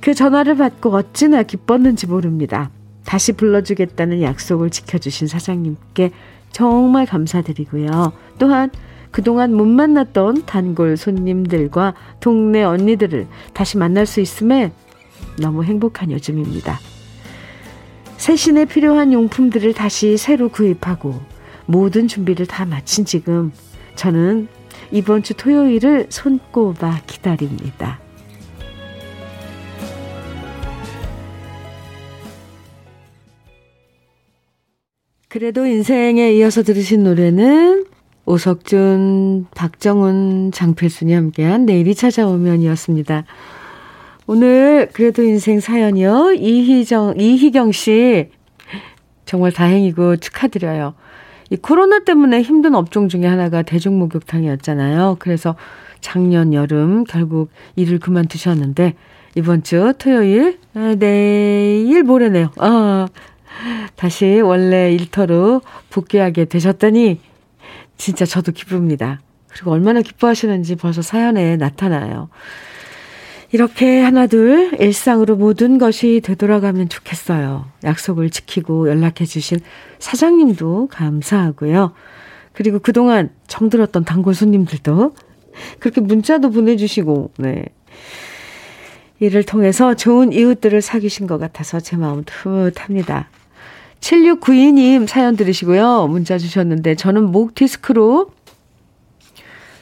그 0.02 0.14
전화를 0.14 0.58
받고 0.58 0.92
어찌나 0.94 1.44
기뻤는지 1.44 2.08
모릅니다. 2.08 2.70
다시 3.06 3.32
불러주겠다는 3.34 4.22
약속을 4.22 4.70
지켜주신 4.70 5.28
사장님께 5.28 6.12
정말 6.52 7.06
감사드리고요. 7.06 8.14
또한 8.38 8.70
그동안 9.12 9.54
못 9.54 9.66
만났던 9.66 10.46
단골 10.46 10.98
손님들과 10.98 11.94
동네 12.20 12.64
언니들을 12.64 13.28
다시 13.54 13.78
만날 13.78 14.06
수 14.06 14.22
있음에 14.22 14.72
너무 15.40 15.64
행복한 15.64 16.12
요즘입니다. 16.12 16.80
새신에 18.18 18.66
필요한 18.66 19.14
용품들을 19.14 19.74
다시 19.74 20.18
새로 20.18 20.50
구입하고 20.50 21.20
모든 21.66 22.08
준비를 22.08 22.46
다 22.46 22.66
마친 22.66 23.06
지금 23.06 23.52
저는 23.96 24.48
이번 24.92 25.24
주 25.24 25.34
토요일을 25.34 26.08
손꼽아 26.10 27.02
기다립니다. 27.08 28.01
그래도 35.32 35.66
인생에 35.66 36.34
이어서 36.34 36.62
들으신 36.62 37.06
노래는 37.06 37.86
오석준, 38.26 39.48
박정훈, 39.56 40.52
장필순이 40.52 41.14
함께한 41.14 41.66
내일이 41.66 41.96
찾아오면이었습니다. 41.96 43.24
오늘 44.28 44.90
그래도 44.92 45.24
인생 45.24 45.62
사연이요. 45.62 46.34
이희정, 46.34 47.14
이희경 47.18 47.72
씨. 47.72 48.28
정말 49.24 49.54
다행이고 49.54 50.18
축하드려요. 50.18 50.96
이 51.50 51.56
코로나 51.56 52.04
때문에 52.04 52.42
힘든 52.42 52.76
업종 52.76 53.08
중에 53.08 53.26
하나가 53.26 53.62
대중목욕탕이었잖아요. 53.62 55.16
그래서 55.20 55.56
작년 56.02 56.54
여름 56.54 57.06
결국 57.06 57.52
일을 57.78 58.00
그만두셨는데 58.00 58.96
이번 59.36 59.64
주 59.64 59.94
토요일, 59.98 60.60
아, 60.74 60.94
내일 61.00 62.04
모레네요. 62.04 62.52
아, 62.58 63.08
다시 63.96 64.42
원래 64.42 64.92
일터로 64.94 65.62
복귀하게 65.90 66.46
되셨다니 66.46 67.20
진짜 67.98 68.26
저도 68.26 68.52
기쁩니다. 68.52 69.22
그리고 69.48 69.72
얼마나 69.72 70.02
기뻐하시는지 70.02 70.76
벌써 70.76 71.02
사연에 71.02 71.58
나타나요. 71.58 72.30
이렇게 73.52 74.00
하나둘 74.00 74.78
일상으로 74.80 75.36
모든 75.36 75.78
것이 75.78 76.22
되돌아가면 76.24 76.88
좋겠어요. 76.88 77.66
약속을 77.84 78.30
지키고 78.30 78.90
연락해 78.90 79.26
주신 79.26 79.60
사장님도 80.00 80.88
감사하고요. 80.90 81.94
그리고 82.54 82.80
그동안 82.80 83.30
정들었던 83.48 84.06
단골 84.06 84.36
손님들도 84.36 85.14
그렇게 85.80 86.00
문자도 86.00 86.52
보내주시고, 86.52 87.32
네. 87.38 87.66
이를 89.20 89.44
통해서 89.44 89.96
좋은 89.96 90.32
이웃들을 90.32 90.82
사귀신 90.82 91.28
것 91.28 91.38
같아서 91.38 91.80
제 91.80 91.98
마음 91.98 92.24
풋합니다. 92.24 93.30
7692님 94.02 95.08
사연 95.08 95.36
들으시고요. 95.36 96.08
문자 96.08 96.38
주셨는데 96.38 96.96
저는 96.96 97.32
목 97.32 97.56
디스크로 97.56 98.32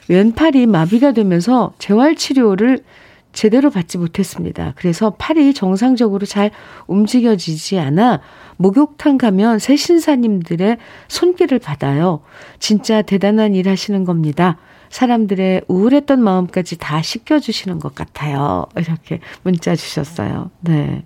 왼팔이 0.08 0.66
마비가 0.66 1.12
되면서 1.12 1.72
재활 1.78 2.14
치료를 2.16 2.84
제대로 3.32 3.70
받지 3.70 3.96
못했습니다. 3.96 4.74
그래서 4.76 5.10
팔이 5.10 5.54
정상적으로 5.54 6.26
잘 6.26 6.50
움직여지지 6.88 7.78
않아 7.78 8.20
목욕탕 8.56 9.18
가면 9.18 9.58
새 9.60 9.76
신사님들의 9.76 10.78
손길을 11.08 11.60
받아요. 11.60 12.22
진짜 12.58 13.02
대단한 13.02 13.54
일 13.54 13.68
하시는 13.68 14.04
겁니다. 14.04 14.58
사람들의 14.90 15.62
우울했던 15.68 16.20
마음까지 16.20 16.78
다 16.78 17.00
씻겨주시는 17.00 17.78
것 17.78 17.94
같아요. 17.94 18.66
이렇게 18.76 19.20
문자 19.44 19.76
주셨어요. 19.76 20.50
네. 20.60 21.04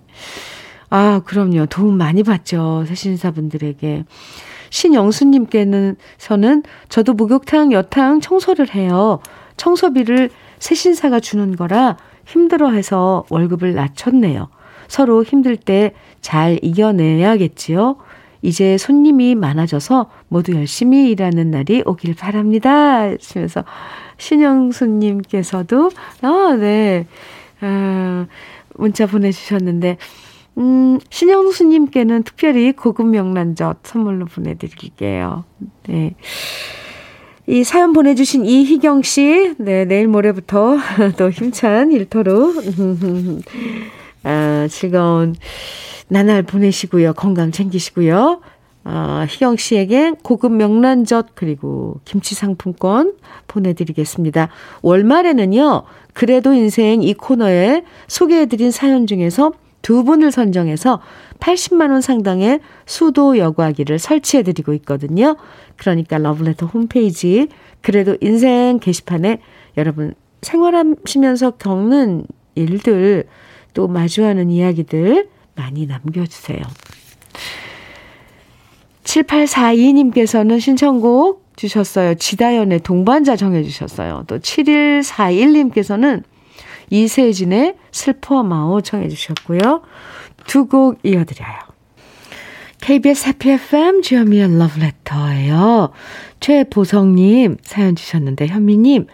아, 0.89 1.21
그럼요. 1.25 1.65
도움 1.67 1.97
많이 1.97 2.23
받죠. 2.23 2.85
새신사분들에게. 2.87 4.05
신영수님께는 4.69 5.95
서는 6.17 6.63
저도 6.89 7.13
목욕탕, 7.13 7.71
여탕 7.71 8.19
청소를 8.19 8.73
해요. 8.75 9.19
청소비를 9.57 10.29
새신사가 10.59 11.19
주는 11.19 11.55
거라 11.55 11.97
힘들어 12.25 12.71
해서 12.71 13.25
월급을 13.29 13.73
낮췄네요. 13.73 14.49
서로 14.87 15.23
힘들 15.23 15.55
때 15.57 15.93
잘 16.25 16.57
이겨내야겠지요. 16.63 17.97
이제 18.41 18.79
손님이 18.79 19.35
많아져서 19.35 20.09
모두 20.27 20.53
열심히 20.55 21.11
일하는 21.11 21.51
날이 21.51 21.83
오길 21.85 22.15
바랍니다. 22.15 23.01
하시면서 23.01 23.63
신영수님께서도, 24.17 25.91
아, 26.23 26.57
네. 26.59 27.05
아, 27.61 28.25
문자 28.73 29.05
보내주셨는데, 29.05 29.97
음, 30.57 30.99
신영수님께는 31.09 32.23
특별히 32.23 32.71
고급 32.71 33.07
명란젓 33.07 33.79
선물로 33.83 34.25
보내드릴게요. 34.25 35.43
네. 35.87 36.15
이 37.47 37.63
사연 37.63 37.93
보내주신 37.93 38.45
이희경 38.45 39.03
씨, 39.03 39.53
네, 39.57 39.85
내일 39.85 40.07
모레부터 40.07 40.77
또 41.17 41.29
힘찬 41.29 41.91
일터로, 41.91 42.53
아, 44.23 44.67
즐거운 44.69 45.35
나날 46.07 46.41
보내시고요. 46.43 47.13
건강 47.13 47.51
챙기시고요. 47.51 48.41
아, 48.87 49.25
희경 49.27 49.57
씨에게 49.57 50.13
고급 50.21 50.53
명란젓 50.53 51.29
그리고 51.33 51.99
김치 52.05 52.35
상품권 52.35 53.15
보내드리겠습니다. 53.47 54.49
월말에는요, 54.83 55.83
그래도 56.13 56.53
인생 56.53 57.01
이 57.01 57.13
코너에 57.13 57.83
소개해드린 58.07 58.71
사연 58.71 59.07
중에서 59.07 59.53
두 59.85 60.03
분을 60.03 60.31
선정해서 60.31 60.99
80만원 61.39 62.01
상당의 62.01 62.59
수도 62.87 63.37
여과기를 63.37 63.99
설치해드리고 63.99 64.73
있거든요. 64.73 65.35
그러니까 65.75 66.17
러브레터 66.17 66.65
홈페이지, 66.65 67.49
그래도 67.81 68.17
인생 68.19 68.79
게시판에 68.79 69.41
여러분 69.77 70.15
생활하시면서 70.41 71.51
겪는 71.51 72.25
일들, 72.55 73.25
또 73.75 73.87
마주하는 73.87 74.49
이야기들 74.49 75.29
많이 75.53 75.85
남겨주세요. 75.85 76.63
7842님께서는 79.03 80.59
신청곡 80.59 81.45
주셨어요. 81.57 82.15
지다연의 82.15 82.79
동반자 82.79 83.35
정해주셨어요. 83.35 84.23
또 84.25 84.39
7141님께서는 84.39 86.23
이세진의 86.89 87.75
슬퍼 87.91 88.43
마오 88.43 88.81
청해 88.81 89.09
주셨고요. 89.09 89.81
두 90.47 90.67
곡 90.67 90.99
이어드려요. 91.03 91.55
KBS 92.81 93.29
해피 93.29 93.51
FM 93.51 94.01
주현미의 94.01 94.57
러브레터예요. 94.59 95.89
최보성님 96.39 97.57
사연 97.63 97.95
주셨는데 97.95 98.47
현미님 98.47 99.07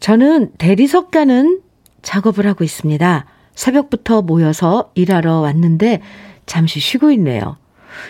저는 0.00 0.52
대리석 0.58 1.10
가는 1.10 1.60
작업을 2.02 2.46
하고 2.46 2.64
있습니다. 2.64 3.26
새벽부터 3.54 4.22
모여서 4.22 4.90
일하러 4.94 5.40
왔는데 5.40 6.00
잠시 6.46 6.80
쉬고 6.80 7.10
있네요. 7.12 7.56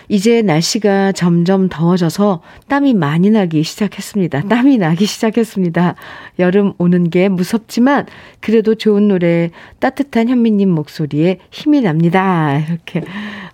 이제 0.07 0.41
날씨가 0.41 1.11
점점 1.13 1.69
더워져서 1.69 2.41
땀이 2.67 2.93
많이 2.93 3.29
나기 3.29 3.63
시작했습니다. 3.63 4.41
땀이 4.47 4.77
나기 4.77 5.05
시작했습니다. 5.05 5.95
여름 6.39 6.73
오는 6.77 7.09
게 7.09 7.29
무섭지만 7.29 8.05
그래도 8.39 8.75
좋은 8.75 9.07
노래 9.07 9.51
따뜻한 9.79 10.29
현미님 10.29 10.69
목소리에 10.69 11.39
힘이 11.51 11.81
납니다. 11.81 12.59
이렇게 12.59 13.01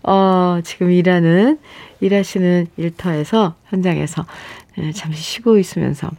어 0.03 0.59
지금 0.63 0.91
일하는 0.91 1.59
일하시는 1.99 2.67
일터에서 2.77 3.55
현장에서 3.69 4.25
예, 4.77 4.91
잠시 4.91 5.21
쉬고 5.21 5.57
있으면서 5.57 6.09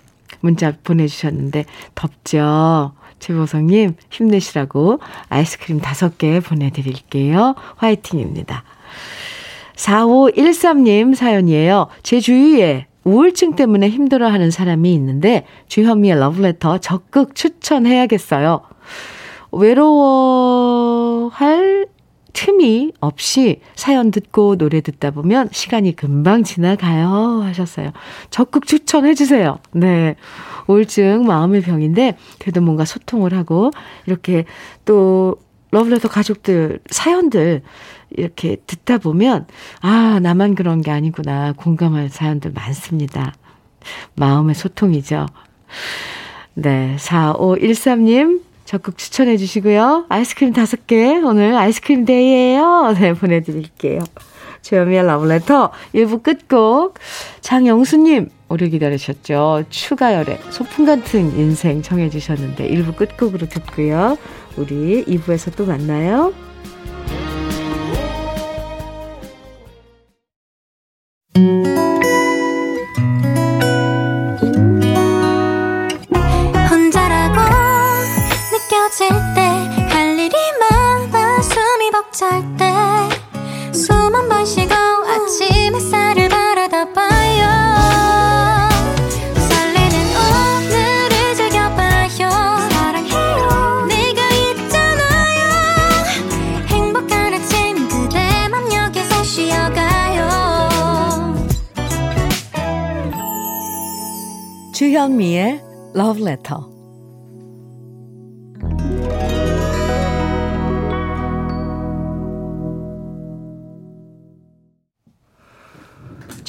문자 0.40 0.72
보내주셨는데 0.82 1.64
덥죠. 1.94 2.92
최보성님 3.22 3.94
힘내시라고 4.10 4.98
아이스크림 5.28 5.80
다섯 5.80 6.18
개 6.18 6.40
보내드릴게요. 6.40 7.54
화이팅입니다. 7.76 8.64
4513님 9.76 11.14
사연이에요. 11.14 11.88
제 12.02 12.20
주위에 12.20 12.86
우울증 13.04 13.56
때문에 13.56 13.88
힘들어하는 13.88 14.50
사람이 14.50 14.92
있는데 14.94 15.44
주현미의 15.68 16.18
러브레터 16.18 16.78
적극 16.78 17.34
추천해야겠어요. 17.34 18.62
외로워할 19.52 21.32
틈이 22.32 22.92
없이 23.00 23.60
사연 23.74 24.10
듣고 24.10 24.56
노래 24.56 24.80
듣다 24.80 25.10
보면 25.10 25.50
시간이 25.52 25.94
금방 25.96 26.44
지나가요 26.44 27.42
하셨어요. 27.42 27.92
적극 28.30 28.66
추천해 28.66 29.14
주세요. 29.14 29.58
네. 29.72 30.16
우울증 30.66 31.26
마음의 31.26 31.60
병인데 31.62 32.16
그래도 32.38 32.60
뭔가 32.60 32.84
소통을 32.84 33.34
하고 33.34 33.70
이렇게 34.06 34.44
또 34.84 35.36
러브레터 35.72 36.08
가족들 36.08 36.80
사연들 36.88 37.62
이렇게 38.16 38.56
듣다 38.66 38.98
보면 38.98 39.46
아, 39.80 40.20
나만 40.22 40.54
그런 40.54 40.82
게 40.82 40.90
아니구나. 40.90 41.52
공감할 41.56 42.08
사연들 42.08 42.52
많습니다. 42.52 43.34
마음의 44.14 44.54
소통이죠. 44.54 45.26
네. 46.54 46.96
4513님 46.98 48.42
적극 48.64 48.96
추천해 48.96 49.36
주시고요. 49.36 50.06
아이스크림 50.08 50.52
다섯 50.52 50.86
개 50.86 51.18
오늘 51.18 51.56
아이스크림 51.56 52.04
데이예요. 52.04 52.94
네, 52.98 53.12
보내드릴게요. 53.12 54.00
주현미의 54.62 55.04
러브레터 55.06 55.72
1부 55.94 56.22
끝곡 56.22 56.94
장영수님 57.40 58.28
오래 58.48 58.68
기다리셨죠. 58.68 59.64
추가열의 59.68 60.38
소풍 60.50 60.84
같은 60.84 61.36
인생 61.36 61.82
청해 61.82 62.10
주셨는데 62.10 62.68
1부 62.68 62.96
끝곡으로 62.96 63.48
듣고요. 63.48 64.16
우리 64.56 65.04
2부에서 65.06 65.56
또 65.56 65.66
만나요. 65.66 66.32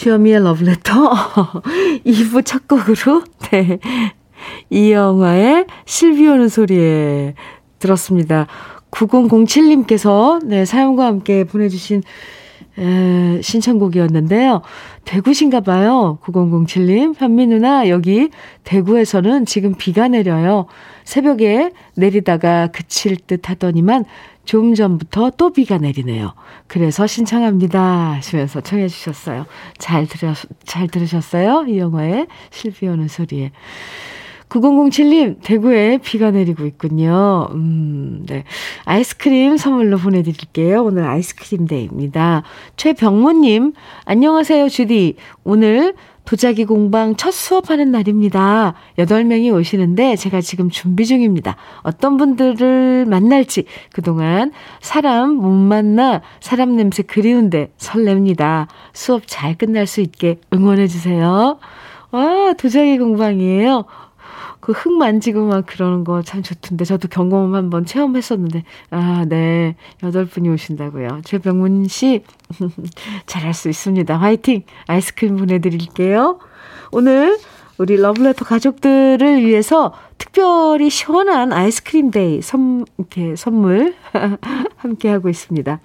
Love 0.10 0.68
Letter 0.68 1.10
2부 2.06 2.46
첫 2.46 2.68
곡으로 2.68 3.24
네. 3.52 3.80
이 4.70 4.92
영화의 4.92 5.66
실비 5.86 6.28
오는 6.28 6.50
소리에 6.50 7.36
들었습니다. 7.80 8.48
9007님께서 8.92 10.46
네, 10.46 10.66
사연과 10.66 11.06
함께 11.06 11.44
보내주신 11.44 12.04
에, 12.78 13.42
신청곡이었는데요. 13.42 14.62
대구신가 15.06 15.62
봐요. 15.62 16.18
9007님. 16.24 17.16
현미 17.18 17.48
누나, 17.48 17.90
여기 17.90 18.30
대구에서는 18.64 19.46
지금 19.46 19.76
비가 19.76 20.08
내려요. 20.08 20.66
새벽에 21.04 21.72
내리다가 21.96 22.68
그칠 22.68 23.18
듯 23.18 23.50
하더니만 23.50 24.06
좀 24.46 24.76
전부터 24.76 25.32
또 25.38 25.52
비가 25.52 25.78
내리네요. 25.78 26.34
그래서 26.68 27.08
신청합니다. 27.08 28.14
하시면서 28.14 28.62
청해 28.62 28.88
주셨어요. 28.88 29.46
잘 29.78 30.06
들으, 30.06 30.34
잘 30.66 30.88
들으셨어요? 30.88 31.66
이영화의 31.68 32.28
실비 32.52 32.88
오는 32.88 33.08
소리에. 33.08 33.52
9007님, 34.54 35.38
대구에 35.42 35.98
비가 35.98 36.30
내리고 36.30 36.66
있군요. 36.66 37.48
음, 37.54 38.24
네. 38.28 38.44
아이스크림 38.86 39.58
선물로 39.58 39.98
보내드릴게요. 39.98 40.84
오늘 40.84 41.08
아이스크림 41.08 41.66
day입니다. 41.66 42.44
최병모님, 42.76 43.74
안녕하세요, 44.06 44.70
주디. 44.70 45.16
오늘 45.44 45.96
도자기 46.26 46.66
공방 46.66 47.16
첫 47.16 47.32
수업하는 47.32 47.92
날입니다. 47.92 48.76
8명이 49.00 49.54
오시는데 49.54 50.16
제가 50.18 50.40
지금 50.40 50.70
준비 50.70 51.06
중입니다. 51.06 51.58
어떤 51.82 52.18
분들을 52.18 53.06
만날지 53.08 53.66
그동안 53.92 54.52
사람 54.80 55.32
못 55.32 55.50
만나 55.50 56.22
사람 56.40 56.76
냄새 56.76 57.02
그리운데 57.02 57.72
설렙니다. 57.78 58.68
수업 58.94 59.24
잘 59.26 59.58
끝날 59.58 59.88
수 59.88 60.00
있게 60.00 60.40
응원해주세요. 60.54 61.58
와, 62.12 62.54
도자기 62.54 63.00
공방이에요. 63.00 63.86
그 64.64 64.72
흙 64.72 64.94
만지고 64.94 65.46
막 65.48 65.66
그러는 65.66 66.04
거 66.06 66.22
참 66.24 66.42
좋던데 66.42 66.86
저도 66.86 67.08
경험 67.10 67.54
한번 67.54 67.86
체험했었는데 67.86 68.64
아, 68.92 69.26
네. 69.28 69.76
여덟 70.04 70.26
분이 70.26 70.48
오신다고요. 70.50 71.22
최병문 71.26 71.88
씨 71.90 72.24
잘할 73.28 73.54
수 73.54 73.70
있습니다. 73.70 74.16
화이팅. 74.18 74.64
아이스크림 74.88 75.36
보내 75.38 75.60
드릴게요. 75.60 76.40
오늘 76.92 77.38
우리 77.78 77.98
러브레터 77.98 78.46
가족들을 78.46 79.44
위해서 79.46 79.94
특별히 80.18 80.90
시원한 80.90 81.52
아이스크림 81.52 82.12
day 82.12 82.42
선, 82.42 82.86
이렇게 82.98 83.36
선물 83.36 83.96
함께 84.78 85.10
하고 85.10 85.28
있습니다. 85.28 85.80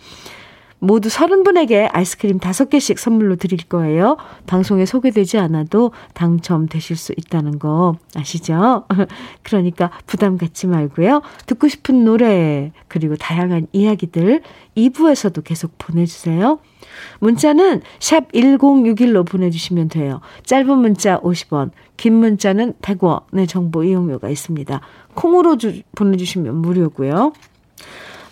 모두 0.81 1.09
30분에게 1.09 1.89
아이스크림 1.93 2.39
5개씩 2.39 2.99
선물로 2.99 3.37
드릴 3.37 3.65
거예요. 3.69 4.17
방송에 4.47 4.87
소개되지 4.87 5.39
않아도 5.39 5.93
당첨되실 6.15 6.97
수 6.97 7.13
있다는 7.17 7.59
거 7.59 7.97
아시죠? 8.15 8.85
그러니까 9.43 9.91
부담 10.07 10.39
갖지 10.39 10.67
말고요. 10.67 11.23
듣고 11.47 11.69
싶은 11.69 12.05
노래, 12.05 12.73
그리고 12.87 13.17
다양한 13.17 13.67
이야기들 13.73 14.43
2부에서도 14.77 15.43
계속 15.45 15.77
보내주세요. 15.79 16.59
문자는 17.21 17.83
샵 17.99 18.31
1061로 18.33 19.27
보내주시면 19.27 19.89
돼요. 19.89 20.21
짧은 20.45 20.79
문자 20.79 21.21
50원, 21.21 21.71
긴 21.97 22.15
문자는 22.15 22.75
100원의 22.75 23.49
정보 23.49 23.85
이용료가 23.85 24.29
있습니다. 24.29 24.81
콩으로 25.15 25.57
주, 25.57 25.83
보내주시면 25.97 26.57
무료고요. 26.57 27.33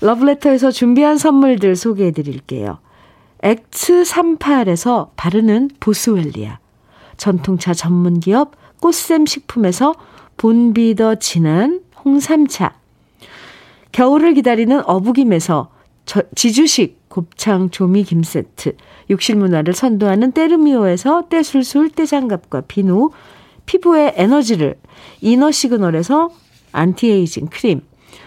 러브레터에서 0.01 0.71
준비한 0.71 1.19
선물들 1.19 1.77
소개해 1.77 2.11
드릴게요. 2.13 2.79
엑츠38에서 3.43 5.11
바르는 5.17 5.71
보스웰리아. 5.81 6.59
전통차 7.17 7.73
전문기업 7.73 8.53
꽃샘 8.81 9.27
식품에서 9.27 9.95
본비더 10.37 11.17
진한 11.17 11.81
홍삼차. 12.05 12.75
겨울을 13.93 14.35
기다리는 14.35 14.83
어부김에서 14.85 15.71
지주식 16.35 17.09
곱창 17.09 17.71
조미 17.71 18.05
김 18.05 18.23
세트. 18.23 18.77
욕실 19.09 19.37
문화를 19.37 19.73
선도하는 19.73 20.33
때르미오에서 20.33 21.29
때술술 21.31 21.91
때장갑과 21.91 22.63
비누. 22.63 23.11
피부의 23.65 24.13
에너지를 24.17 24.77
이너 25.21 25.51
시그널에서 25.51 26.31
안티에이징 26.73 27.47
크림. 27.47 27.81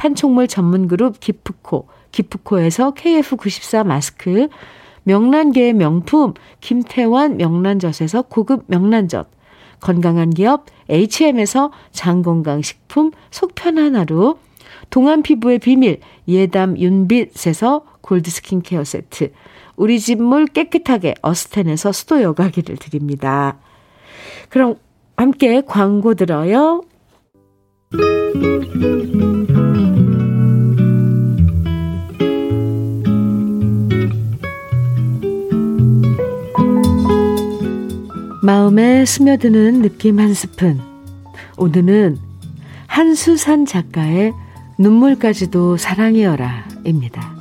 판촉물 0.00 0.48
전문 0.48 0.88
그룹 0.88 1.20
기프코, 1.20 1.86
기프코에서 2.10 2.94
KF94 2.94 3.86
마스크, 3.86 4.48
명란계의 5.02 5.74
명품 5.74 6.32
김태환 6.60 7.36
명란젓에서 7.36 8.22
고급 8.22 8.64
명란젓, 8.68 9.28
건강한 9.80 10.30
기업 10.30 10.64
HM에서 10.88 11.70
장건강식품 11.92 13.10
속편한 13.30 13.94
하루, 13.94 14.38
동안 14.88 15.22
피부의 15.22 15.58
비밀 15.58 16.00
예담 16.26 16.78
윤빛에서 16.78 17.84
골드 18.00 18.30
스킨케어 18.30 18.84
세트, 18.84 19.32
우리 19.76 20.00
집물 20.00 20.46
깨끗하게 20.46 21.14
어스텐에서 21.20 21.92
수도 21.92 22.22
여과기를 22.22 22.78
드립니다. 22.78 23.58
그럼 24.48 24.76
함께 25.18 25.60
광고 25.60 26.14
들어요. 26.14 26.84
마음에 38.42 39.04
스며드는 39.04 39.82
느낌 39.82 40.18
한 40.18 40.32
스푼. 40.34 40.80
오늘은 41.56 42.18
한수산 42.86 43.66
작가의 43.66 44.32
눈물까지도 44.78 45.76
사랑이여라 45.76 46.64
입니다. 46.84 47.34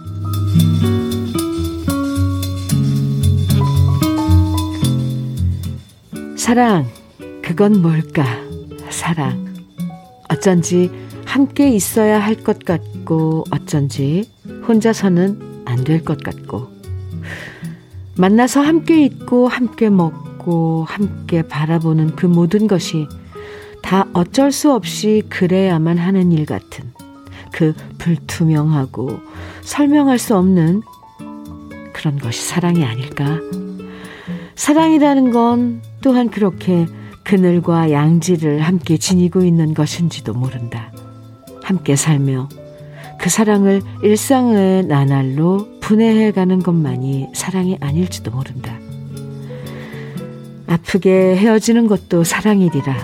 사랑, 6.36 6.86
그건 7.42 7.82
뭘까? 7.82 8.24
사랑. 8.90 9.54
어쩐지 10.30 10.92
함께 11.26 11.70
있어야 11.70 12.20
할 12.20 12.36
것 12.36 12.60
같고, 12.66 13.44
어쩐지 13.52 14.30
혼자서는 14.68 15.64
안 15.66 15.84
될 15.84 16.04
것 16.04 16.24
같고, 16.24 16.68
만나서 18.18 18.62
함께 18.62 19.06
있고, 19.06 19.48
함께 19.48 19.90
먹고, 19.90 20.29
함께 20.88 21.41
바라보는 21.41 22.15
그 22.15 22.25
모든 22.25 22.67
것이 22.67 23.08
다 23.82 24.06
어쩔 24.13 24.52
수 24.52 24.73
없이 24.73 25.23
그래야만 25.30 25.97
하는 25.97 26.32
일 26.32 26.45
같은 26.45 26.91
그 27.52 27.73
불투명하고 27.97 29.19
설명할 29.62 30.19
수 30.19 30.36
없는 30.38 30.82
그런 31.93 32.17
것이 32.17 32.41
사랑이 32.41 32.86
아닐까? 32.86 33.39
사랑이라는 34.56 35.32
건 35.32 35.82
또한 36.02 36.30
그렇게 36.30 36.86
그늘과 37.23 37.91
양지를 37.91 38.62
함께 38.62 38.97
지니고 38.97 39.43
있는 39.43 39.73
것인지도 39.73 40.34
모른다. 40.34 40.91
함께 41.63 41.95
살며 41.95 42.49
그 43.19 43.30
사랑을 43.30 43.82
일상의 44.02 44.86
나날로 44.86 45.67
분해해 45.82 46.32
가는 46.32 46.60
것만이 46.63 47.28
사랑이 47.34 47.78
아닐지도 47.82 48.32
모른다. 48.32 48.88
아프게 50.69 51.36
헤어지는 51.36 51.88
것도 51.88 52.23
사랑이리라. 52.23 52.95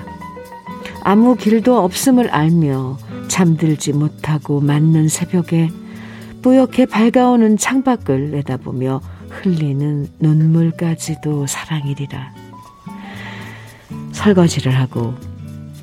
아무 1.03 1.35
길도 1.35 1.77
없음을 1.83 2.29
알며 2.29 2.97
잠들지 3.27 3.91
못하고 3.93 4.61
맞는 4.61 5.07
새벽에 5.07 5.71
뿌옇게 6.43 6.85
밝아오는 6.85 7.57
창밖을 7.57 8.31
내다보며 8.31 9.01
흘리는 9.29 10.07
눈물까지도 10.19 11.47
사랑이리라. 11.47 12.33
설거지를 14.11 14.71
하고 14.71 15.15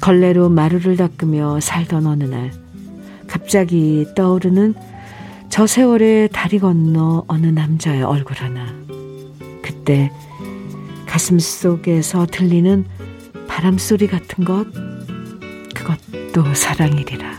걸레로 0.00 0.48
마루를 0.48 0.96
닦으며 0.96 1.58
살던 1.58 2.06
어느 2.06 2.24
날 2.24 2.52
갑자기 3.26 4.06
떠오르는 4.14 4.74
저 5.48 5.66
세월의 5.66 6.28
다리 6.32 6.60
건너 6.60 7.24
어느 7.26 7.46
남자의 7.48 8.04
얼굴 8.04 8.36
하나. 8.36 8.66
그때 9.62 10.12
가슴 11.12 11.38
속에서 11.38 12.24
들리는 12.24 12.86
바람소리 13.46 14.06
같은 14.06 14.46
것 14.46 14.64
그것도 15.74 16.54
사랑이리라. 16.54 17.30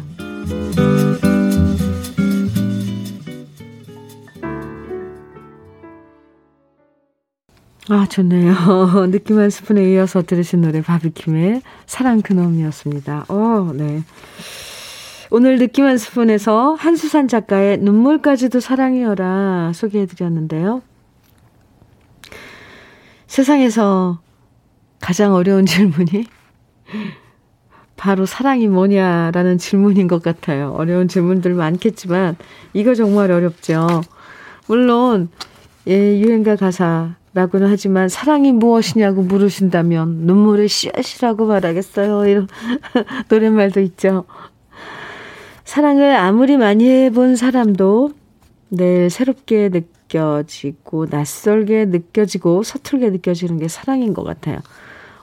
아, 7.90 8.06
좋네요. 8.08 8.54
느낌 9.10 9.40
한 9.40 9.50
스푼에 9.50 9.92
이어서 9.92 10.22
들으신 10.22 10.62
노래 10.62 10.84
바비킴의 10.84 11.64
사랑 11.88 12.22
그놈이었습니다. 12.22 13.26
어, 13.28 13.72
네. 13.74 14.04
오늘 15.32 15.58
느낌 15.58 15.86
한 15.86 15.98
스푼에서 15.98 16.76
한수산 16.76 17.28
작가의 17.28 17.80
눈물까지도 17.80 18.60
사랑이여라 18.60 19.72
소개해드렸는데요. 19.74 20.84
세상에서 23.34 24.20
가장 25.02 25.34
어려운 25.34 25.66
질문이 25.66 26.28
바로 27.96 28.28
사랑이 28.28 28.68
뭐냐라는 28.68 29.58
질문인 29.58 30.08
것 30.08 30.22
같아요. 30.22 30.72
어려운 30.78 31.08
질문들 31.08 31.56
많겠지만 31.56 32.36
이거 32.74 32.94
정말 32.94 33.32
어렵죠. 33.32 34.02
물론 34.68 35.30
예, 35.88 36.20
유행가 36.20 36.56
가사라고는 36.56 37.70
하지만 37.72 38.08
사랑이 38.08 38.52
무엇이냐고 38.52 39.24
물으신다면 39.24 40.10
눈물의 40.28 40.68
씨앗이라고 40.68 41.48
말하겠어요. 41.48 42.28
이런 42.28 42.48
노랫말도 43.30 43.80
있죠. 43.82 44.26
사랑을 45.66 46.16
아무리 46.18 46.56
많이 46.56 46.88
해본 46.88 47.36
사람도 47.36 48.12
늘 48.70 49.10
새롭게 49.10 49.70
느 49.70 49.82
껴지고 50.14 51.08
낯설게 51.10 51.86
느껴지고 51.86 52.62
서툴게 52.62 53.10
느껴지는 53.10 53.58
게 53.58 53.68
사랑인 53.68 54.14
것 54.14 54.24
같아요. 54.24 54.60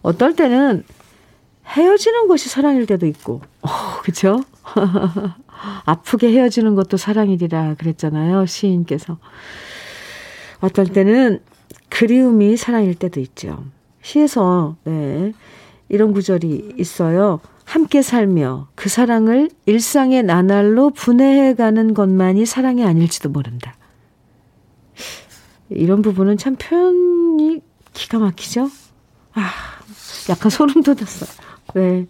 어떨 0.03 0.35
때는 0.35 0.83
헤어지는 1.64 2.26
것이 2.26 2.48
사랑일 2.48 2.87
때도 2.87 3.07
있고, 3.07 3.40
어, 3.62 3.68
그쵸? 4.03 4.42
아프게 5.85 6.33
헤어지는 6.33 6.74
것도 6.74 6.96
사랑이리라 6.96 7.74
그랬잖아요, 7.74 8.46
시인께서. 8.46 9.18
어떨 10.61 10.87
때는 10.87 11.40
그리움이 11.88 12.57
사랑일 12.57 12.96
때도 12.96 13.20
있죠. 13.20 13.62
시에서, 14.03 14.76
네, 14.83 15.33
이런 15.88 16.12
구절이 16.12 16.74
있어요. 16.79 17.40
함께 17.64 18.03
살며 18.03 18.66
그 18.74 18.88
사랑을 18.88 19.50
일상의 19.66 20.24
나날로 20.24 20.90
분해해가는 20.90 21.94
것만이 21.94 22.44
사랑이 22.44 22.85
아닐지도 22.85 23.29
모른다. 23.29 23.74
이런 25.70 26.02
부분은 26.02 26.37
참 26.37 26.56
표현이 26.56 27.61
기가 27.92 28.18
막히죠? 28.18 28.68
아, 29.35 29.50
약간 30.28 30.50
소름 30.50 30.83
돋았어요. 30.83 31.30
네. 31.74 32.06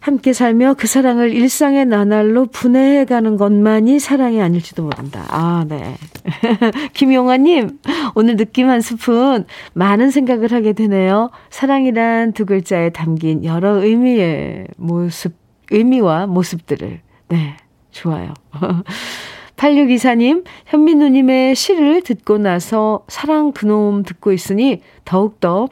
함께 0.00 0.32
살며 0.32 0.74
그 0.78 0.86
사랑을 0.86 1.32
일상의 1.34 1.84
나날로 1.84 2.46
분해해 2.46 3.04
가는 3.04 3.36
것만이 3.36 3.98
사랑이 3.98 4.40
아닐지도 4.40 4.82
모른다. 4.82 5.26
아, 5.28 5.66
네. 5.68 5.96
김용아님, 6.94 7.78
오늘 8.14 8.36
느낌 8.36 8.70
한 8.70 8.80
스푼 8.80 9.44
많은 9.74 10.10
생각을 10.10 10.52
하게 10.52 10.72
되네요. 10.72 11.30
사랑이란 11.50 12.32
두 12.32 12.46
글자에 12.46 12.90
담긴 12.90 13.44
여러 13.44 13.82
의미의 13.82 14.68
모습, 14.78 15.34
의미와 15.70 16.26
모습들을. 16.26 17.00
네, 17.28 17.56
좋아요. 17.90 18.32
8624님, 19.60 20.44
현민우님의 20.66 21.54
시를 21.54 22.00
듣고 22.00 22.38
나서 22.38 23.04
사랑 23.08 23.52
그놈 23.52 24.04
듣고 24.04 24.32
있으니 24.32 24.80
더욱더 25.04 25.68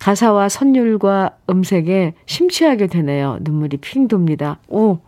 가사와 0.00 0.48
선율과 0.48 1.36
음색에 1.48 2.14
심취하게 2.26 2.88
되네요. 2.88 3.38
눈물이 3.42 3.76
핑 3.76 4.08
돕니다. 4.08 4.58
오, 4.68 4.98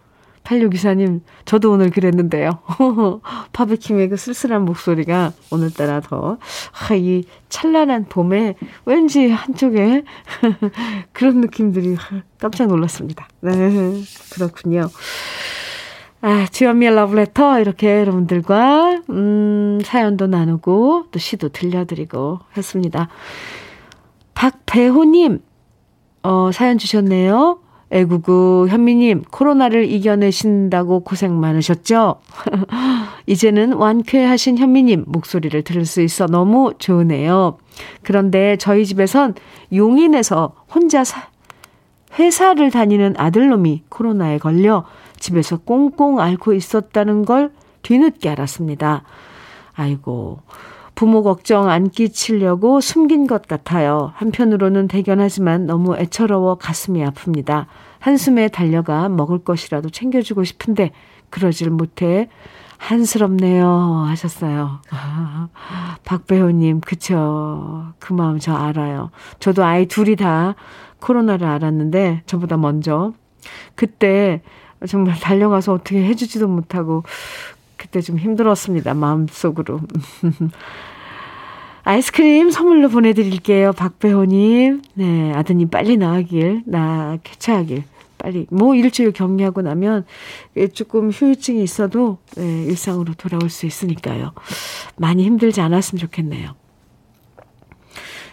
8624님, 0.45 1.23
저도 1.45 1.73
오늘 1.73 1.91
그랬는데요. 1.91 2.61
파비킴의 3.53 4.11
그 4.11 4.17
쓸쓸한 4.17 4.65
목소리가 4.65 5.33
오늘따라 5.51 6.01
더, 6.01 6.39
아, 6.73 6.95
이 6.95 7.25
찬란한 7.49 8.05
봄에 8.05 8.55
왠지 8.85 9.29
한쪽에 9.29 10.05
그런 11.13 11.41
느낌들이 11.41 11.97
깜짝 12.39 12.69
놀랐습니다. 12.69 13.29
네, 13.41 13.53
그렇군요. 14.33 14.89
아, 16.21 16.47
주현미의 16.51 16.97
러브레터, 16.97 17.61
이렇게 17.61 18.01
여러분들과, 18.01 19.03
음, 19.09 19.79
사연도 19.85 20.27
나누고, 20.27 21.07
또 21.13 21.19
시도 21.21 21.49
들려드리고 21.49 22.41
했습니다. 22.57 23.09
박배호님, 24.35 25.41
어, 26.25 26.51
사연 26.53 26.77
주셨네요. 26.79 27.61
애구구 27.91 28.67
현미님, 28.69 29.23
코로나를 29.31 29.89
이겨내신다고 29.91 31.01
고생 31.01 31.39
많으셨죠? 31.39 32.17
이제는 33.27 33.75
완쾌하신 33.75 34.59
현미님 34.59 35.05
목소리를 35.07 35.63
들을 35.63 35.87
수 35.87 36.03
있어 36.03 36.27
너무 36.27 36.75
좋으네요. 36.79 37.59
그런데 38.03 38.57
저희 38.57 38.85
집에선 38.85 39.35
용인에서 39.73 40.53
혼자 40.75 41.05
사, 41.05 41.29
회사를 42.19 42.71
다니는 42.71 43.15
아들놈이 43.17 43.85
코로나에 43.89 44.39
걸려 44.39 44.85
집에서 45.19 45.59
꽁꽁 45.59 46.21
앓고 46.21 46.53
있었다는 46.53 47.25
걸 47.25 47.53
뒤늦게 47.83 48.29
알았습니다. 48.29 49.03
아이고, 49.75 50.41
부모 50.95 51.23
걱정 51.23 51.69
안 51.71 51.91
끼치려고 51.91 52.81
숨긴 52.81 53.27
것 53.29 53.47
같아요. 53.47 54.13
한편으로는 54.17 54.89
대견하지만 54.89 55.67
너무 55.67 55.97
애처로워 55.97 56.57
가슴이 56.57 57.05
아픕니다. 57.05 57.67
한숨에 58.01 58.49
달려가 58.49 59.09
먹을 59.09 59.39
것이라도 59.39 59.91
챙겨주고 59.91 60.45
싶은데 60.45 60.91
그러질 61.31 61.71
못해 61.71 62.29
한스럽네요. 62.79 64.05
하셨어요. 64.07 64.81
아, 64.91 65.49
박배호님, 66.05 66.81
그쵸. 66.81 67.93
그 67.99 68.13
마음 68.13 68.39
저 68.39 68.55
알아요. 68.55 69.11
저도 69.41 69.65
아이 69.65 69.87
둘이 69.87 70.17
다 70.17 70.55
코로나를 71.01 71.47
알았는데, 71.47 72.23
저보다 72.27 72.57
먼저. 72.57 73.13
그때 73.75 74.43
정말 74.87 75.19
달려가서 75.19 75.73
어떻게 75.73 76.05
해주지도 76.05 76.49
못하고, 76.49 77.05
그때 77.77 78.01
좀 78.01 78.19
힘들었습니다. 78.19 78.95
마음속으로. 78.95 79.81
아이스크림 81.85 82.51
선물로 82.51 82.91
보내드릴게요. 82.91 83.73
박배호님. 83.73 84.83
네, 84.95 85.33
아드님 85.33 85.71
빨리 85.71 85.97
나가길, 85.97 86.65
나 86.67 87.17
쾌차하길. 87.23 87.85
빨리. 88.19 88.47
뭐 88.51 88.75
일주일 88.75 89.13
격리하고 89.13 89.63
나면 89.63 90.05
조금 90.75 91.11
휴유증이 91.11 91.63
있어도 91.63 92.19
네, 92.37 92.65
일상으로 92.65 93.15
돌아올 93.15 93.49
수 93.49 93.65
있으니까요. 93.65 94.33
많이 94.97 95.25
힘들지 95.25 95.61
않았으면 95.61 96.01
좋겠네요. 96.01 96.55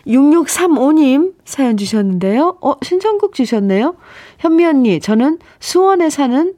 6635님 0.08 1.34
사연 1.46 1.78
주셨는데요. 1.78 2.58
어, 2.62 2.74
신청곡 2.84 3.34
주셨네요. 3.34 3.96
현미 4.40 4.66
언니, 4.66 5.00
저는 5.00 5.40
수원에 5.60 6.10
사는 6.10 6.54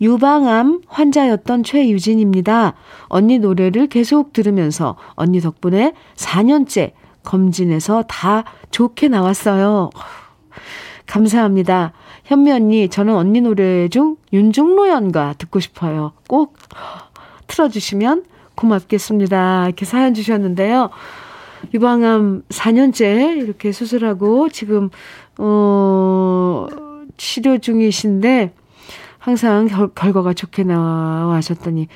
유방암 0.00 0.82
환자였던 0.86 1.64
최유진입니다. 1.64 2.74
언니 3.06 3.38
노래를 3.38 3.86
계속 3.88 4.32
들으면서 4.32 4.96
언니 5.14 5.40
덕분에 5.40 5.94
4년째 6.16 6.92
검진해서 7.22 8.04
다 8.06 8.44
좋게 8.70 9.08
나왔어요. 9.08 9.90
감사합니다. 11.06 11.92
현미 12.24 12.52
언니, 12.52 12.88
저는 12.88 13.14
언니 13.14 13.40
노래 13.40 13.88
중 13.88 14.16
윤중로 14.32 14.88
연가 14.88 15.34
듣고 15.38 15.60
싶어요. 15.60 16.12
꼭 16.28 16.56
틀어주시면 17.46 18.24
고맙겠습니다. 18.54 19.66
이렇게 19.66 19.84
사연 19.84 20.14
주셨는데요. 20.14 20.90
유방암 21.74 22.42
4년째 22.48 23.42
이렇게 23.42 23.72
수술하고 23.72 24.48
지금, 24.48 24.90
어, 25.38 26.66
치료 27.16 27.58
중이신데 27.58 28.52
항상 29.18 29.66
결, 29.66 29.88
결과가 29.94 30.34
좋게 30.34 30.64
나와셨더니 30.64 31.88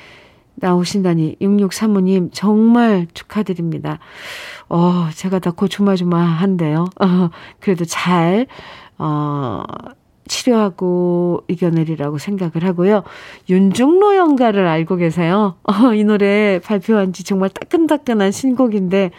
나오신다니 0.55 1.37
6635님 1.41 2.29
정말 2.33 3.07
축하드립니다. 3.13 3.99
어, 4.69 5.09
제가 5.13 5.39
다 5.39 5.51
고조마조마한데요. 5.51 6.85
어, 6.99 7.29
그래도 7.59 7.85
잘 7.85 8.47
어, 8.97 9.63
치료하고 10.27 11.43
이겨내리라고 11.47 12.17
생각을 12.17 12.63
하고요. 12.63 13.03
윤중로 13.49 14.15
연가를 14.15 14.67
알고 14.67 14.95
계세요? 14.95 15.55
어, 15.63 15.73
이 15.95 16.03
노래 16.03 16.59
발표한 16.63 17.11
지 17.11 17.23
정말 17.23 17.49
따끈따끈한 17.49 18.31
신곡인데, 18.31 19.11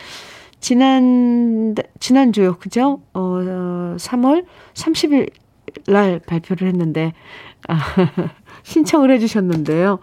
지난, 0.62 1.74
지난주요, 1.98 2.56
그죠? 2.58 3.00
어, 3.12 3.96
3월 3.98 4.46
30일 4.74 5.30
날 5.88 6.20
발표를 6.20 6.68
했는데, 6.68 7.12
아, 7.68 7.78
신청을 8.62 9.10
해주셨는데요. 9.10 9.98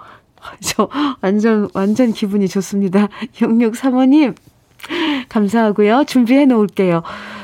저 0.60 0.89
완전, 1.22 1.69
완전 1.74 2.12
기분이 2.12 2.50
좋습니다. 2.50 3.08
6635님, 3.36 4.36
감사하고요. 5.30 6.04
준비해 6.06 6.45
놓을게요. 6.45 7.04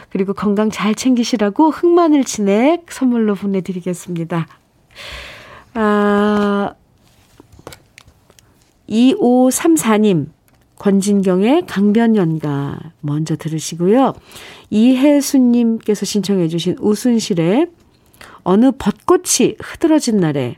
그리고 0.10 0.34
건강 0.34 0.70
잘 0.70 0.94
챙기시라고 0.94 1.72
흑마늘 1.72 2.26
진액 2.26 2.92
선물로 2.92 3.36
보내드리겠습니다. 3.36 4.46
아, 5.74 6.74
2534님, 8.90 10.35
권진경의 10.80 11.66
강변연가 11.68 12.80
먼저 13.02 13.36
들으시고요. 13.36 14.14
이혜수님께서 14.70 16.06
신청해 16.06 16.48
주신 16.48 16.76
우순실의 16.80 17.68
어느 18.44 18.72
벚꽃이 18.72 19.56
흐드러진 19.60 20.18
날에 20.18 20.58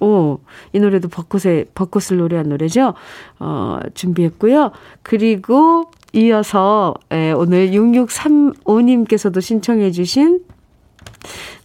오, 0.00 0.40
이 0.72 0.80
노래도 0.80 1.08
벚꽃에, 1.08 1.64
벚꽃을 1.74 2.18
노래한 2.18 2.48
노래죠. 2.48 2.94
어, 3.38 3.78
준비했고요. 3.94 4.72
그리고 5.02 5.90
이어서 6.12 6.94
예, 7.12 7.32
오늘 7.32 7.70
6635님께서도 7.70 9.40
신청해 9.40 9.92
주신 9.92 10.40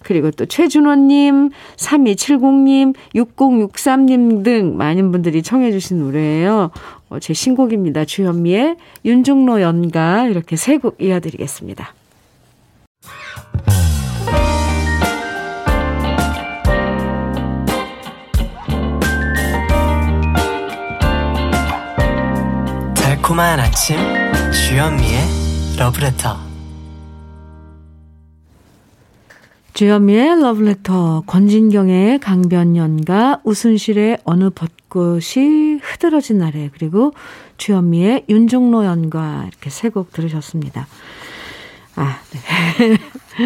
그리고 0.03 0.31
또 0.31 0.45
최준호님, 0.45 1.49
3270님, 1.75 2.95
6063님 3.15 4.43
등 4.43 4.77
많은 4.77 5.11
분들이 5.11 5.43
청해 5.43 5.71
주신 5.71 5.99
노래예요. 5.99 6.71
어, 7.09 7.19
제 7.19 7.33
신곡입니다. 7.33 8.05
주현미의 8.05 8.75
윤중로 9.05 9.61
연가 9.61 10.25
이렇게 10.27 10.55
세 10.55 10.77
곡 10.77 11.01
이어드리겠습니다. 11.01 11.93
달콤한 22.95 23.59
아침 23.59 23.97
주현미의 24.51 25.21
러브레터 25.77 26.48
주현미의 29.79 30.41
러브레터 30.41 31.23
권진경의 31.25 32.19
강변연가 32.19 33.39
우순실의 33.45 34.17
어느 34.25 34.49
벚꽃이 34.49 35.79
흐드러진 35.81 36.37
날에 36.39 36.69
그리고 36.73 37.13
주현미의 37.55 38.25
윤종로 38.27 38.83
연가 38.83 39.45
이렇게 39.47 39.69
세 39.69 39.87
곡 39.87 40.11
들으셨습니다. 40.11 40.85
아, 41.95 42.17
네. 42.29 42.97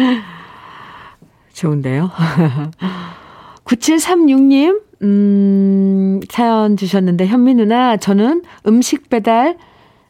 좋은데요. 1.54 2.10
9736님, 3.62 4.82
음, 5.02 6.20
사연 6.28 6.76
주셨는데, 6.76 7.28
현미 7.28 7.54
누나, 7.54 7.96
저는 7.96 8.42
음식 8.66 9.08
배달 9.08 9.56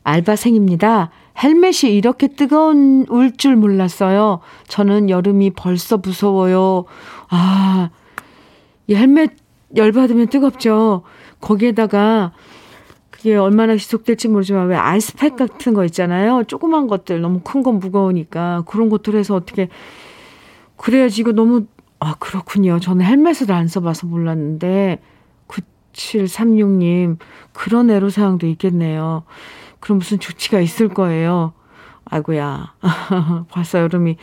알바생입니다. 0.04 1.10
헬멧이 1.42 1.94
이렇게 1.94 2.28
뜨거운 2.28 3.06
울 3.08 3.32
줄 3.36 3.56
몰랐어요. 3.56 4.40
저는 4.68 5.10
여름이 5.10 5.50
벌써 5.50 5.96
무서워요. 5.98 6.84
아, 7.28 7.90
이 8.86 8.94
헬멧 8.94 9.36
열받으면 9.76 10.28
뜨겁죠. 10.28 11.02
거기에다가 11.40 12.32
그게 13.10 13.34
얼마나 13.36 13.76
지속될지 13.76 14.28
모르지만 14.28 14.68
왜 14.68 14.76
아이스팩 14.76 15.36
같은 15.36 15.74
거 15.74 15.84
있잖아요. 15.84 16.44
조그만 16.46 16.86
것들 16.86 17.20
너무 17.20 17.40
큰 17.40 17.62
건 17.62 17.78
무거우니까 17.80 18.64
그런 18.66 18.88
것들 18.90 19.16
해서 19.16 19.34
어떻게 19.34 19.68
그래야지 20.76 21.22
이거 21.22 21.32
너무 21.32 21.66
아 21.98 22.14
그렇군요. 22.18 22.78
저는 22.80 23.04
헬멧을 23.04 23.50
안 23.50 23.66
써봐서 23.66 24.06
몰랐는데 24.06 25.00
9736님 25.48 27.16
그런 27.52 27.90
애로사항도 27.90 28.46
있겠네요. 28.46 29.24
그럼 29.84 29.98
무슨 29.98 30.18
조치가 30.18 30.60
있을 30.60 30.88
거예요. 30.88 31.52
아이고야. 32.06 32.72
벌써 33.50 33.80
여름이 33.80 34.16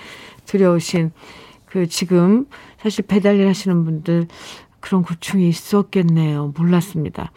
두려우신 0.47 1.11
그 1.67 1.85
지금 1.85 2.47
사실 2.79 3.05
배달일 3.05 3.47
하시는 3.47 3.85
분들 3.85 4.27
그런 4.79 5.03
고충이 5.03 5.47
있었겠네요. 5.47 6.55
몰랐습니다. 6.57 7.31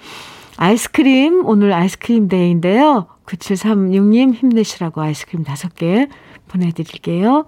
아이스크림, 0.57 1.45
오늘 1.45 1.75
아이스크림 1.75 2.29
데이인데요. 2.29 3.09
9736님 3.27 4.33
힘내시라고 4.33 5.03
아이스크림 5.03 5.45
5개 5.45 6.09
보내드릴게요. 6.49 7.45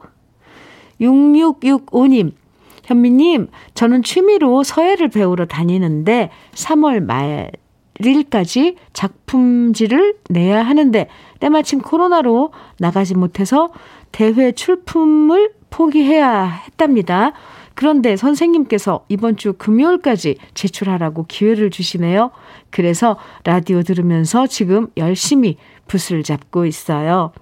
6665님, 1.01 2.33
현미님, 2.85 3.49
저는 3.73 4.03
취미로 4.03 4.63
서예를 4.63 5.09
배우러 5.09 5.47
다니는데 5.47 6.31
3월 6.53 7.03
말 7.03 7.51
일까지 8.01 8.77
작품지를 8.93 10.17
내야 10.29 10.63
하는데 10.63 11.09
때마침 11.41 11.81
코로나로 11.81 12.53
나가지 12.79 13.15
못해서 13.15 13.71
대회 14.13 14.53
출품을 14.53 15.53
포기해야 15.71 16.45
했답니다. 16.45 17.33
그런데 17.75 18.17
선생님께서 18.17 19.05
이번 19.09 19.37
주 19.37 19.53
금요일까지 19.53 20.39
제출하라고 20.55 21.27
기회를 21.27 21.71
주시네요. 21.71 22.31
그래서 22.71 23.19
라디오 23.45 23.83
들으면서 23.83 24.47
지금 24.47 24.89
열심히 24.97 25.59
붓을 25.87 26.23
잡고 26.23 26.65
있어요. 26.65 27.33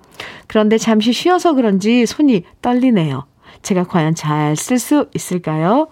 그런데 0.48 0.76
잠시 0.76 1.12
쉬어서 1.12 1.55
그런지 1.55 2.05
손이 2.07 2.42
떨리네요. 2.62 3.26
제가 3.62 3.84
과연 3.84 4.14
잘 4.14 4.57
쓸 4.57 4.78
수 4.78 5.09
있을까요? 5.14 5.88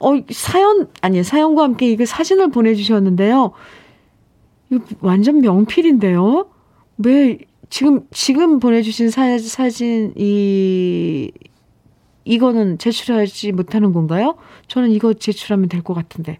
어, 0.00 0.12
사연, 0.30 0.88
아니, 1.02 1.22
사연과 1.22 1.62
함께 1.62 1.90
이거 1.90 2.06
사진을 2.06 2.50
보내주셨는데요. 2.50 3.52
이거 4.70 4.84
완전 5.00 5.40
명필인데요? 5.40 6.48
왜, 6.98 7.38
지금, 7.70 8.06
지금 8.10 8.58
보내주신 8.60 9.10
사, 9.10 9.38
사진, 9.38 10.12
이, 10.16 11.30
이거는 12.24 12.78
제출하지 12.78 13.52
못하는 13.52 13.92
건가요? 13.92 14.36
저는 14.66 14.90
이거 14.90 15.14
제출하면 15.14 15.68
될 15.68 15.82
것 15.82 15.94
같은데. 15.94 16.38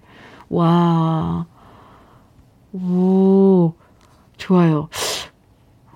와. 0.50 1.46
오, 2.72 3.72
좋아요. 4.36 4.88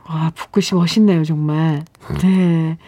와, 0.08 0.30
붓글씨 0.34 0.74
멋있네요, 0.74 1.24
정말. 1.24 1.84
네. 2.22 2.78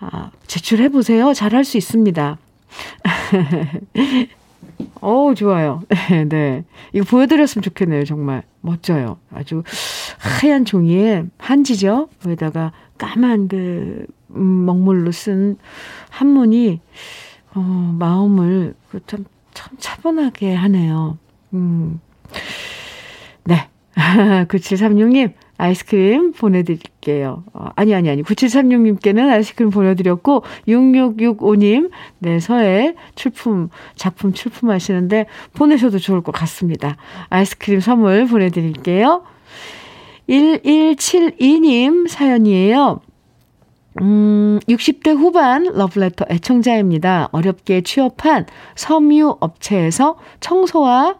아, 0.00 0.30
제출해보세요. 0.46 1.32
잘할 1.34 1.64
수 1.64 1.76
있습니다. 1.78 2.38
어 5.00 5.34
좋아요. 5.34 5.82
네. 6.28 6.64
이거 6.92 7.04
보여드렸으면 7.04 7.62
좋겠네요, 7.62 8.04
정말. 8.04 8.42
멋져요. 8.60 9.18
아주 9.32 9.62
하얀 10.18 10.64
종이에 10.64 11.24
한지죠? 11.38 12.08
거기다가 12.22 12.72
까만 12.98 13.48
그, 13.48 14.06
음, 14.34 14.64
먹물로 14.66 15.12
쓴 15.12 15.56
한문이, 16.10 16.80
어, 17.54 17.96
마음을 17.98 18.74
그 18.90 19.00
참, 19.06 19.24
참 19.54 19.76
차분하게 19.78 20.54
하네요. 20.54 21.18
음. 21.54 22.00
네. 23.44 23.68
9736님, 24.48 25.32
아이스크림 25.60 26.32
보내드릴게요. 26.32 27.44
어, 27.52 27.66
아니, 27.76 27.94
아니, 27.94 28.08
아니. 28.08 28.22
9736님께는 28.22 29.30
아이스크림 29.30 29.70
보내드렸고, 29.70 30.42
6665님, 30.66 31.90
네, 32.18 32.40
서해 32.40 32.94
출품, 33.14 33.68
작품 33.94 34.32
출품하시는데 34.32 35.26
보내셔도 35.52 35.98
좋을 35.98 36.22
것 36.22 36.32
같습니다. 36.32 36.96
아이스크림 37.28 37.80
선물 37.80 38.26
보내드릴게요. 38.26 39.22
1172님 40.28 42.08
사연이에요. 42.08 43.00
음, 44.00 44.60
60대 44.68 45.14
후반 45.16 45.64
러브레터 45.64 46.26
애청자입니다. 46.30 47.28
어렵게 47.32 47.82
취업한 47.82 48.46
섬유 48.76 49.36
업체에서 49.40 50.16
청소와 50.38 51.18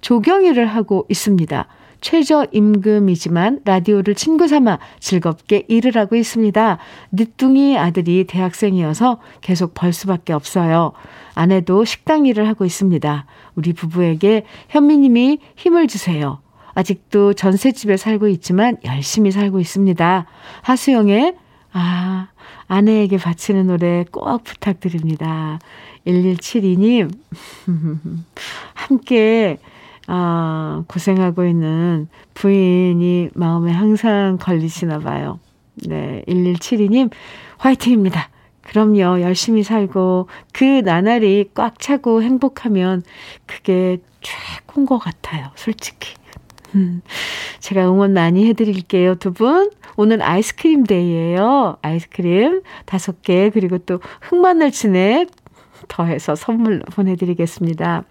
조경 0.00 0.44
일을 0.44 0.66
하고 0.66 1.04
있습니다. 1.10 1.66
최저임금이지만 2.00 3.60
라디오를 3.64 4.14
친구 4.14 4.48
삼아 4.48 4.78
즐겁게 5.00 5.64
일을 5.68 5.96
하고 5.96 6.16
있습니다. 6.16 6.78
늦둥이 7.12 7.78
아들이 7.78 8.24
대학생이어서 8.24 9.20
계속 9.40 9.74
벌 9.74 9.92
수밖에 9.92 10.32
없어요. 10.32 10.92
아내도 11.34 11.84
식당 11.84 12.26
일을 12.26 12.48
하고 12.48 12.64
있습니다. 12.64 13.26
우리 13.54 13.72
부부에게 13.72 14.44
현미님이 14.68 15.38
힘을 15.56 15.88
주세요. 15.88 16.40
아직도 16.74 17.34
전셋집에 17.34 17.96
살고 17.96 18.28
있지만 18.28 18.76
열심히 18.84 19.30
살고 19.30 19.58
있습니다. 19.58 20.26
하수영의 20.62 21.34
아, 21.72 22.28
아내에게 22.68 23.16
바치는 23.16 23.66
노래 23.66 24.04
꼭 24.10 24.44
부탁드립니다. 24.44 25.58
1172님, 26.06 27.12
함께 28.74 29.58
아, 30.10 30.84
고생하고 30.88 31.44
있는 31.44 32.08
부인이 32.32 33.28
마음에 33.34 33.70
항상 33.72 34.38
걸리시나 34.40 35.00
봐요. 35.00 35.38
네, 35.86 36.24
1172님, 36.26 37.10
화이팅입니다. 37.58 38.30
그럼요, 38.62 39.20
열심히 39.20 39.62
살고, 39.62 40.28
그 40.52 40.64
나날이 40.64 41.50
꽉 41.54 41.78
차고 41.78 42.22
행복하면 42.22 43.02
그게 43.46 43.98
최고인 44.22 44.86
것 44.86 44.98
같아요, 44.98 45.50
솔직히. 45.54 46.14
음, 46.74 47.02
제가 47.60 47.86
응원 47.86 48.14
많이 48.14 48.46
해드릴게요, 48.46 49.16
두 49.16 49.32
분. 49.34 49.70
오늘 49.96 50.22
아이스크림 50.22 50.84
데이예요. 50.84 51.76
아이스크림 51.82 52.62
다섯 52.86 53.20
개, 53.20 53.50
그리고 53.50 53.76
또 53.76 54.00
흑마늘 54.22 54.70
진액 54.70 55.30
더해서 55.88 56.34
선물 56.34 56.80
보내드리겠습니다. 56.80 58.04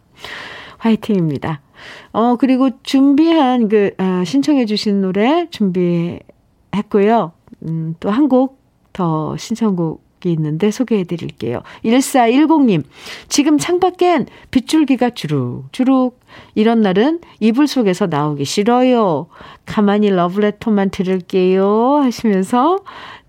화이팅입니다. 0.77 1.61
어, 2.11 2.35
그리고 2.37 2.69
준비한 2.83 3.67
그, 3.69 3.91
아, 3.97 4.23
신청해주신 4.25 5.01
노래 5.01 5.47
준비했고요. 5.49 7.31
음, 7.63 7.95
또 7.99 8.09
한 8.09 8.27
곡 8.29 8.57
더 8.93 9.37
신청곡 9.37 10.01
이 10.27 10.31
있는데 10.33 10.71
소개해 10.71 11.03
드릴게요. 11.05 11.61
1410님, 11.83 12.83
지금 13.27 13.57
창밖엔 13.57 14.27
빗줄기가 14.51 15.11
주룩주룩. 15.11 16.19
이런 16.55 16.81
날은 16.81 17.19
이불 17.39 17.67
속에서 17.67 18.07
나오기 18.07 18.45
싫어요. 18.45 19.27
가만히 19.65 20.09
러브레터만 20.09 20.89
들을게요. 20.89 21.97
하시면서 22.03 22.79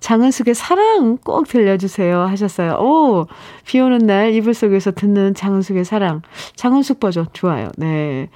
장은숙의 0.00 0.54
사랑 0.54 1.18
꼭 1.18 1.48
들려주세요 1.48 2.20
하셨어요. 2.20 2.74
오, 2.74 3.26
비 3.64 3.80
오는 3.80 3.98
날 3.98 4.32
이불 4.34 4.54
속에서 4.54 4.92
듣는 4.92 5.34
장은숙의 5.34 5.84
사랑. 5.84 6.22
장은숙 6.56 7.00
버전 7.00 7.26
좋아요. 7.32 7.70
네. 7.76 8.28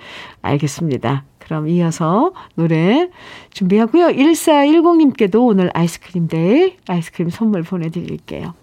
알겠습니다. 0.43 1.25
그럼 1.53 1.69
이어서 1.69 2.33
노래 2.55 3.11
준비하고요. 3.51 4.07
1410님께도 4.07 5.47
오늘 5.47 5.71
아이스크림 5.75 6.27
데이 6.27 6.79
아이스크림 6.89 7.29
선물 7.29 7.63
보내드릴게요. 7.63 8.55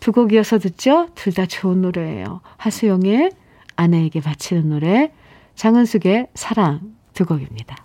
두 0.00 0.10
곡 0.10 0.32
이어서 0.32 0.58
듣죠? 0.58 1.06
둘 1.14 1.32
다 1.32 1.46
좋은 1.46 1.80
노래예요. 1.80 2.40
하수영의 2.56 3.30
아내에게 3.76 4.20
바치는 4.20 4.68
노래, 4.68 5.12
장은숙의 5.54 6.26
사랑 6.34 6.80
두 7.12 7.24
곡입니다. 7.24 7.76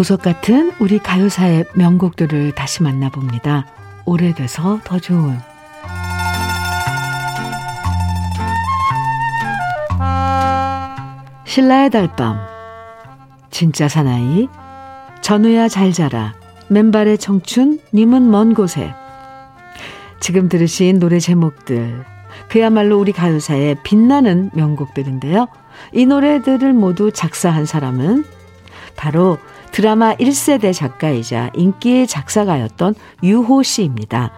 보석 0.00 0.22
같은 0.22 0.72
우리 0.80 0.98
가요사의 0.98 1.66
명곡들을 1.74 2.52
다시 2.52 2.82
만나봅니다. 2.82 3.66
오래돼서 4.06 4.80
더 4.82 4.98
좋은. 4.98 5.38
신라의 11.44 11.90
달밤. 11.90 12.38
진짜 13.50 13.88
사나이. 13.88 14.48
전우야 15.20 15.68
잘 15.68 15.92
자라. 15.92 16.32
맨발의 16.68 17.18
청춘 17.18 17.78
님은 17.92 18.30
먼 18.30 18.54
곳에. 18.54 18.94
지금 20.18 20.48
들으신 20.48 20.98
노래 20.98 21.18
제목들. 21.18 22.06
그야말로 22.48 22.98
우리 22.98 23.12
가요사의 23.12 23.76
빛나는 23.82 24.48
명곡들인데요. 24.54 25.46
이 25.92 26.06
노래들을 26.06 26.72
모두 26.72 27.12
작사한 27.12 27.66
사람은 27.66 28.24
바로 28.96 29.36
드라마 29.72 30.14
1세대 30.14 30.74
작가이자 30.74 31.50
인기 31.54 32.06
작사가였던 32.06 32.94
유호 33.22 33.62
씨입니다. 33.62 34.32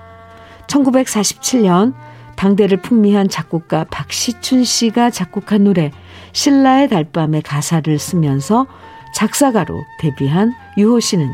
1947년 0.67 1.95
당대를 2.37 2.79
풍미한 2.83 3.29
작곡가 3.29 3.85
박시춘 3.91 4.65
씨가 4.65 5.11
작곡한 5.11 5.65
노래 5.65 5.91
신라의 6.33 6.89
달밤의 6.89 7.43
가사를 7.43 7.99
쓰면서 7.99 8.67
작사가로 9.15 9.75
데뷔한 10.01 10.53
유호 10.79 11.01
씨는 11.01 11.33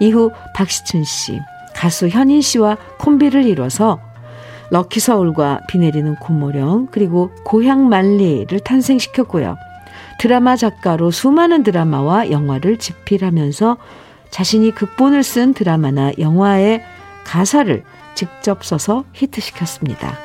이후 0.00 0.30
박시춘 0.54 1.04
씨, 1.04 1.38
가수 1.74 2.08
현인 2.08 2.40
씨와 2.40 2.76
콤비를 2.98 3.44
이뤄서 3.44 4.00
럭키 4.70 5.00
서울과 5.00 5.60
비 5.68 5.78
내리는 5.78 6.14
고모령 6.16 6.88
그리고 6.90 7.30
고향 7.44 7.88
만리를 7.88 8.58
탄생시켰고요. 8.60 9.56
드라마 10.22 10.54
작가로 10.54 11.10
수많은 11.10 11.64
드라마와 11.64 12.30
영화를 12.30 12.76
집필하면서 12.76 13.76
자신이 14.30 14.70
극본을 14.70 15.24
쓴 15.24 15.52
드라마나 15.52 16.12
영화의 16.16 16.80
가사를 17.24 17.82
직접 18.14 18.64
써서 18.64 19.02
히트시켰습니다. 19.14 20.16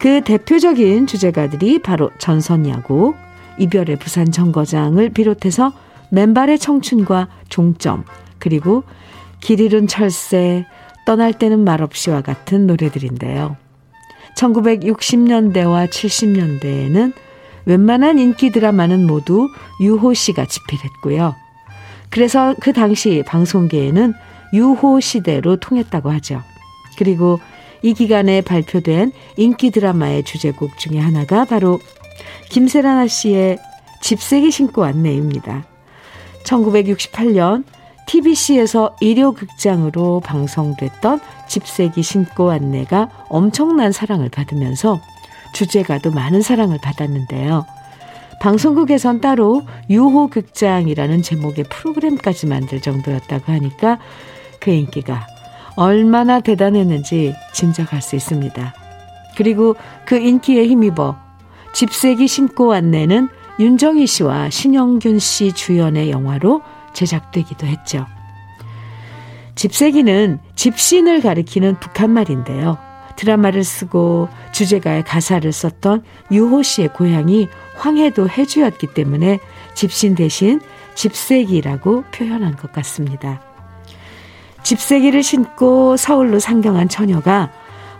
그 0.00 0.22
대표적인 0.22 1.06
주제가들이 1.06 1.78
바로 1.78 2.10
전선야구, 2.18 3.14
이별의 3.60 4.00
부산 4.00 4.32
정거장을 4.32 5.08
비롯해서 5.10 5.72
맨발의 6.08 6.58
청춘과 6.58 7.28
종점, 7.50 8.04
그리고 8.40 8.82
길 9.38 9.60
잃은 9.60 9.86
철새, 9.86 10.66
떠날 11.06 11.34
때는 11.34 11.60
말없이와 11.62 12.22
같은 12.22 12.66
노래들인데요. 12.66 13.56
1960년대와 14.36 15.88
70년대에는 15.88 17.12
웬만한 17.70 18.18
인기 18.18 18.50
드라마는 18.50 19.06
모두 19.06 19.48
유호 19.80 20.12
씨가 20.12 20.44
집필했고요. 20.44 21.36
그래서 22.10 22.52
그 22.60 22.72
당시 22.72 23.22
방송계에는 23.24 24.12
유호 24.52 24.98
시대로 24.98 25.54
통했다고 25.54 26.10
하죠. 26.14 26.42
그리고 26.98 27.38
이 27.82 27.94
기간에 27.94 28.40
발표된 28.40 29.12
인기 29.36 29.70
드라마의 29.70 30.24
주제곡 30.24 30.78
중에 30.78 30.98
하나가 30.98 31.44
바로 31.44 31.78
김세라나 32.48 33.06
씨의 33.06 33.58
집세기 34.02 34.50
신고 34.50 34.82
안내입니다. 34.82 35.64
1968년 36.42 37.62
TBC에서 38.08 38.96
일요극장으로 39.00 40.18
방송됐던 40.24 41.20
집세기 41.46 42.02
신고 42.02 42.50
안내가 42.50 43.26
엄청난 43.28 43.92
사랑을 43.92 44.28
받으면서 44.28 45.00
주제가도 45.60 46.10
많은 46.10 46.40
사랑을 46.40 46.78
받았는데요. 46.82 47.66
방송국에선 48.40 49.20
따로 49.20 49.62
유호극장이라는 49.90 51.20
제목의 51.20 51.64
프로그램까지 51.64 52.46
만들 52.46 52.80
정도였다고 52.80 53.52
하니까 53.52 53.98
그 54.58 54.70
인기가 54.70 55.26
얼마나 55.76 56.40
대단했는지 56.40 57.34
짐작할 57.52 58.00
수 58.00 58.16
있습니다. 58.16 58.74
그리고 59.36 59.76
그 60.06 60.16
인기에 60.16 60.66
힘입어 60.66 61.18
집세기 61.74 62.26
신고 62.26 62.72
안내는 62.72 63.28
윤정희 63.58 64.06
씨와 64.06 64.48
신영균 64.48 65.18
씨 65.18 65.52
주연의 65.52 66.10
영화로 66.10 66.62
제작되기도 66.94 67.66
했죠. 67.66 68.06
집세기는 69.56 70.38
집신을 70.54 71.20
가리키는 71.20 71.78
북한 71.80 72.10
말인데요. 72.10 72.89
드라마를 73.20 73.64
쓰고 73.64 74.28
주제가의 74.52 75.04
가사를 75.04 75.50
썼던 75.52 76.02
유호 76.32 76.62
씨의 76.62 76.88
고향이 76.94 77.48
황해도 77.76 78.30
해주였기 78.30 78.88
때문에 78.88 79.38
집신 79.74 80.14
대신 80.14 80.60
집세기라고 80.94 82.04
표현한 82.12 82.56
것 82.56 82.72
같습니다. 82.72 83.42
집세기를 84.62 85.22
신고 85.22 85.96
서울로 85.96 86.38
상경한 86.38 86.88
처녀가 86.88 87.52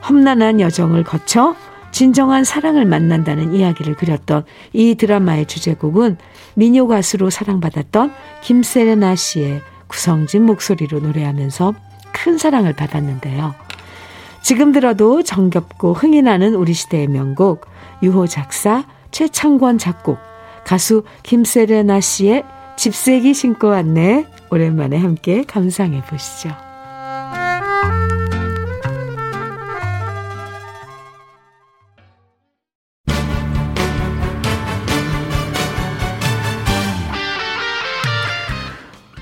험난한 0.08 0.60
여정을 0.60 1.04
거쳐 1.04 1.54
진정한 1.92 2.44
사랑을 2.44 2.86
만난다는 2.86 3.54
이야기를 3.54 3.96
그렸던 3.96 4.44
이 4.72 4.94
드라마의 4.94 5.46
주제곡은 5.46 6.16
미녀 6.54 6.86
가수로 6.86 7.28
사랑받았던 7.28 8.12
김세레나 8.42 9.16
씨의 9.16 9.60
구성진 9.86 10.44
목소리로 10.44 11.00
노래하면서 11.00 11.74
큰 12.12 12.38
사랑을 12.38 12.72
받았는데요. 12.72 13.69
지금 14.42 14.72
들어도 14.72 15.22
정겹고 15.22 15.92
흥이 15.92 16.22
나는 16.22 16.54
우리 16.54 16.72
시대의 16.72 17.08
명곡 17.08 17.66
유호 18.02 18.26
작사 18.26 18.84
최창권 19.10 19.78
작곡 19.78 20.18
가수 20.64 21.04
김세레나 21.22 22.00
씨의 22.00 22.44
집세기 22.76 23.34
신고 23.34 23.68
왔네 23.68 24.26
오랜만에 24.50 24.96
함께 24.96 25.44
감상해 25.44 26.02
보시죠. 26.02 26.69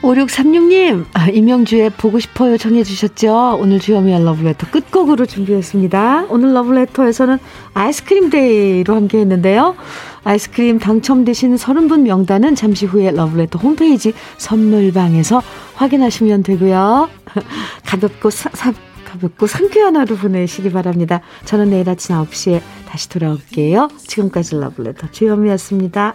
5636님, 0.08 1.04
아, 1.12 1.28
이명주의 1.28 1.90
보고 1.90 2.18
싶어요 2.18 2.56
정해주셨죠? 2.56 3.58
오늘 3.60 3.78
주요미의 3.78 4.24
러브레터 4.24 4.70
끝곡으로 4.70 5.26
준비했습니다. 5.26 6.28
오늘 6.30 6.54
러브레터에서는 6.54 7.38
아이스크림 7.74 8.30
데이로 8.30 8.94
함께 8.94 9.18
했는데요. 9.18 9.76
아이스크림 10.24 10.78
당첨되신 10.78 11.56
30분 11.56 12.00
명단은 12.02 12.54
잠시 12.54 12.86
후에 12.86 13.10
러브레터 13.10 13.58
홈페이지 13.58 14.14
선물방에서 14.38 15.42
확인하시면 15.74 16.42
되고요. 16.42 17.10
가볍고 17.84 18.30
사, 18.30 18.48
사, 18.54 18.72
가볍고 19.04 19.46
상쾌한 19.46 19.96
하루 19.96 20.16
보내시기 20.16 20.72
바랍니다. 20.72 21.20
저는 21.44 21.68
내일 21.68 21.88
아침 21.90 22.16
9시에 22.16 22.62
다시 22.86 23.10
돌아올게요. 23.10 23.88
지금까지 23.98 24.56
러브레터 24.56 25.10
주현미였습니다. 25.10 26.14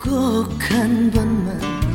꼭 0.00 0.48
한 0.70 1.10
번만 1.10 1.89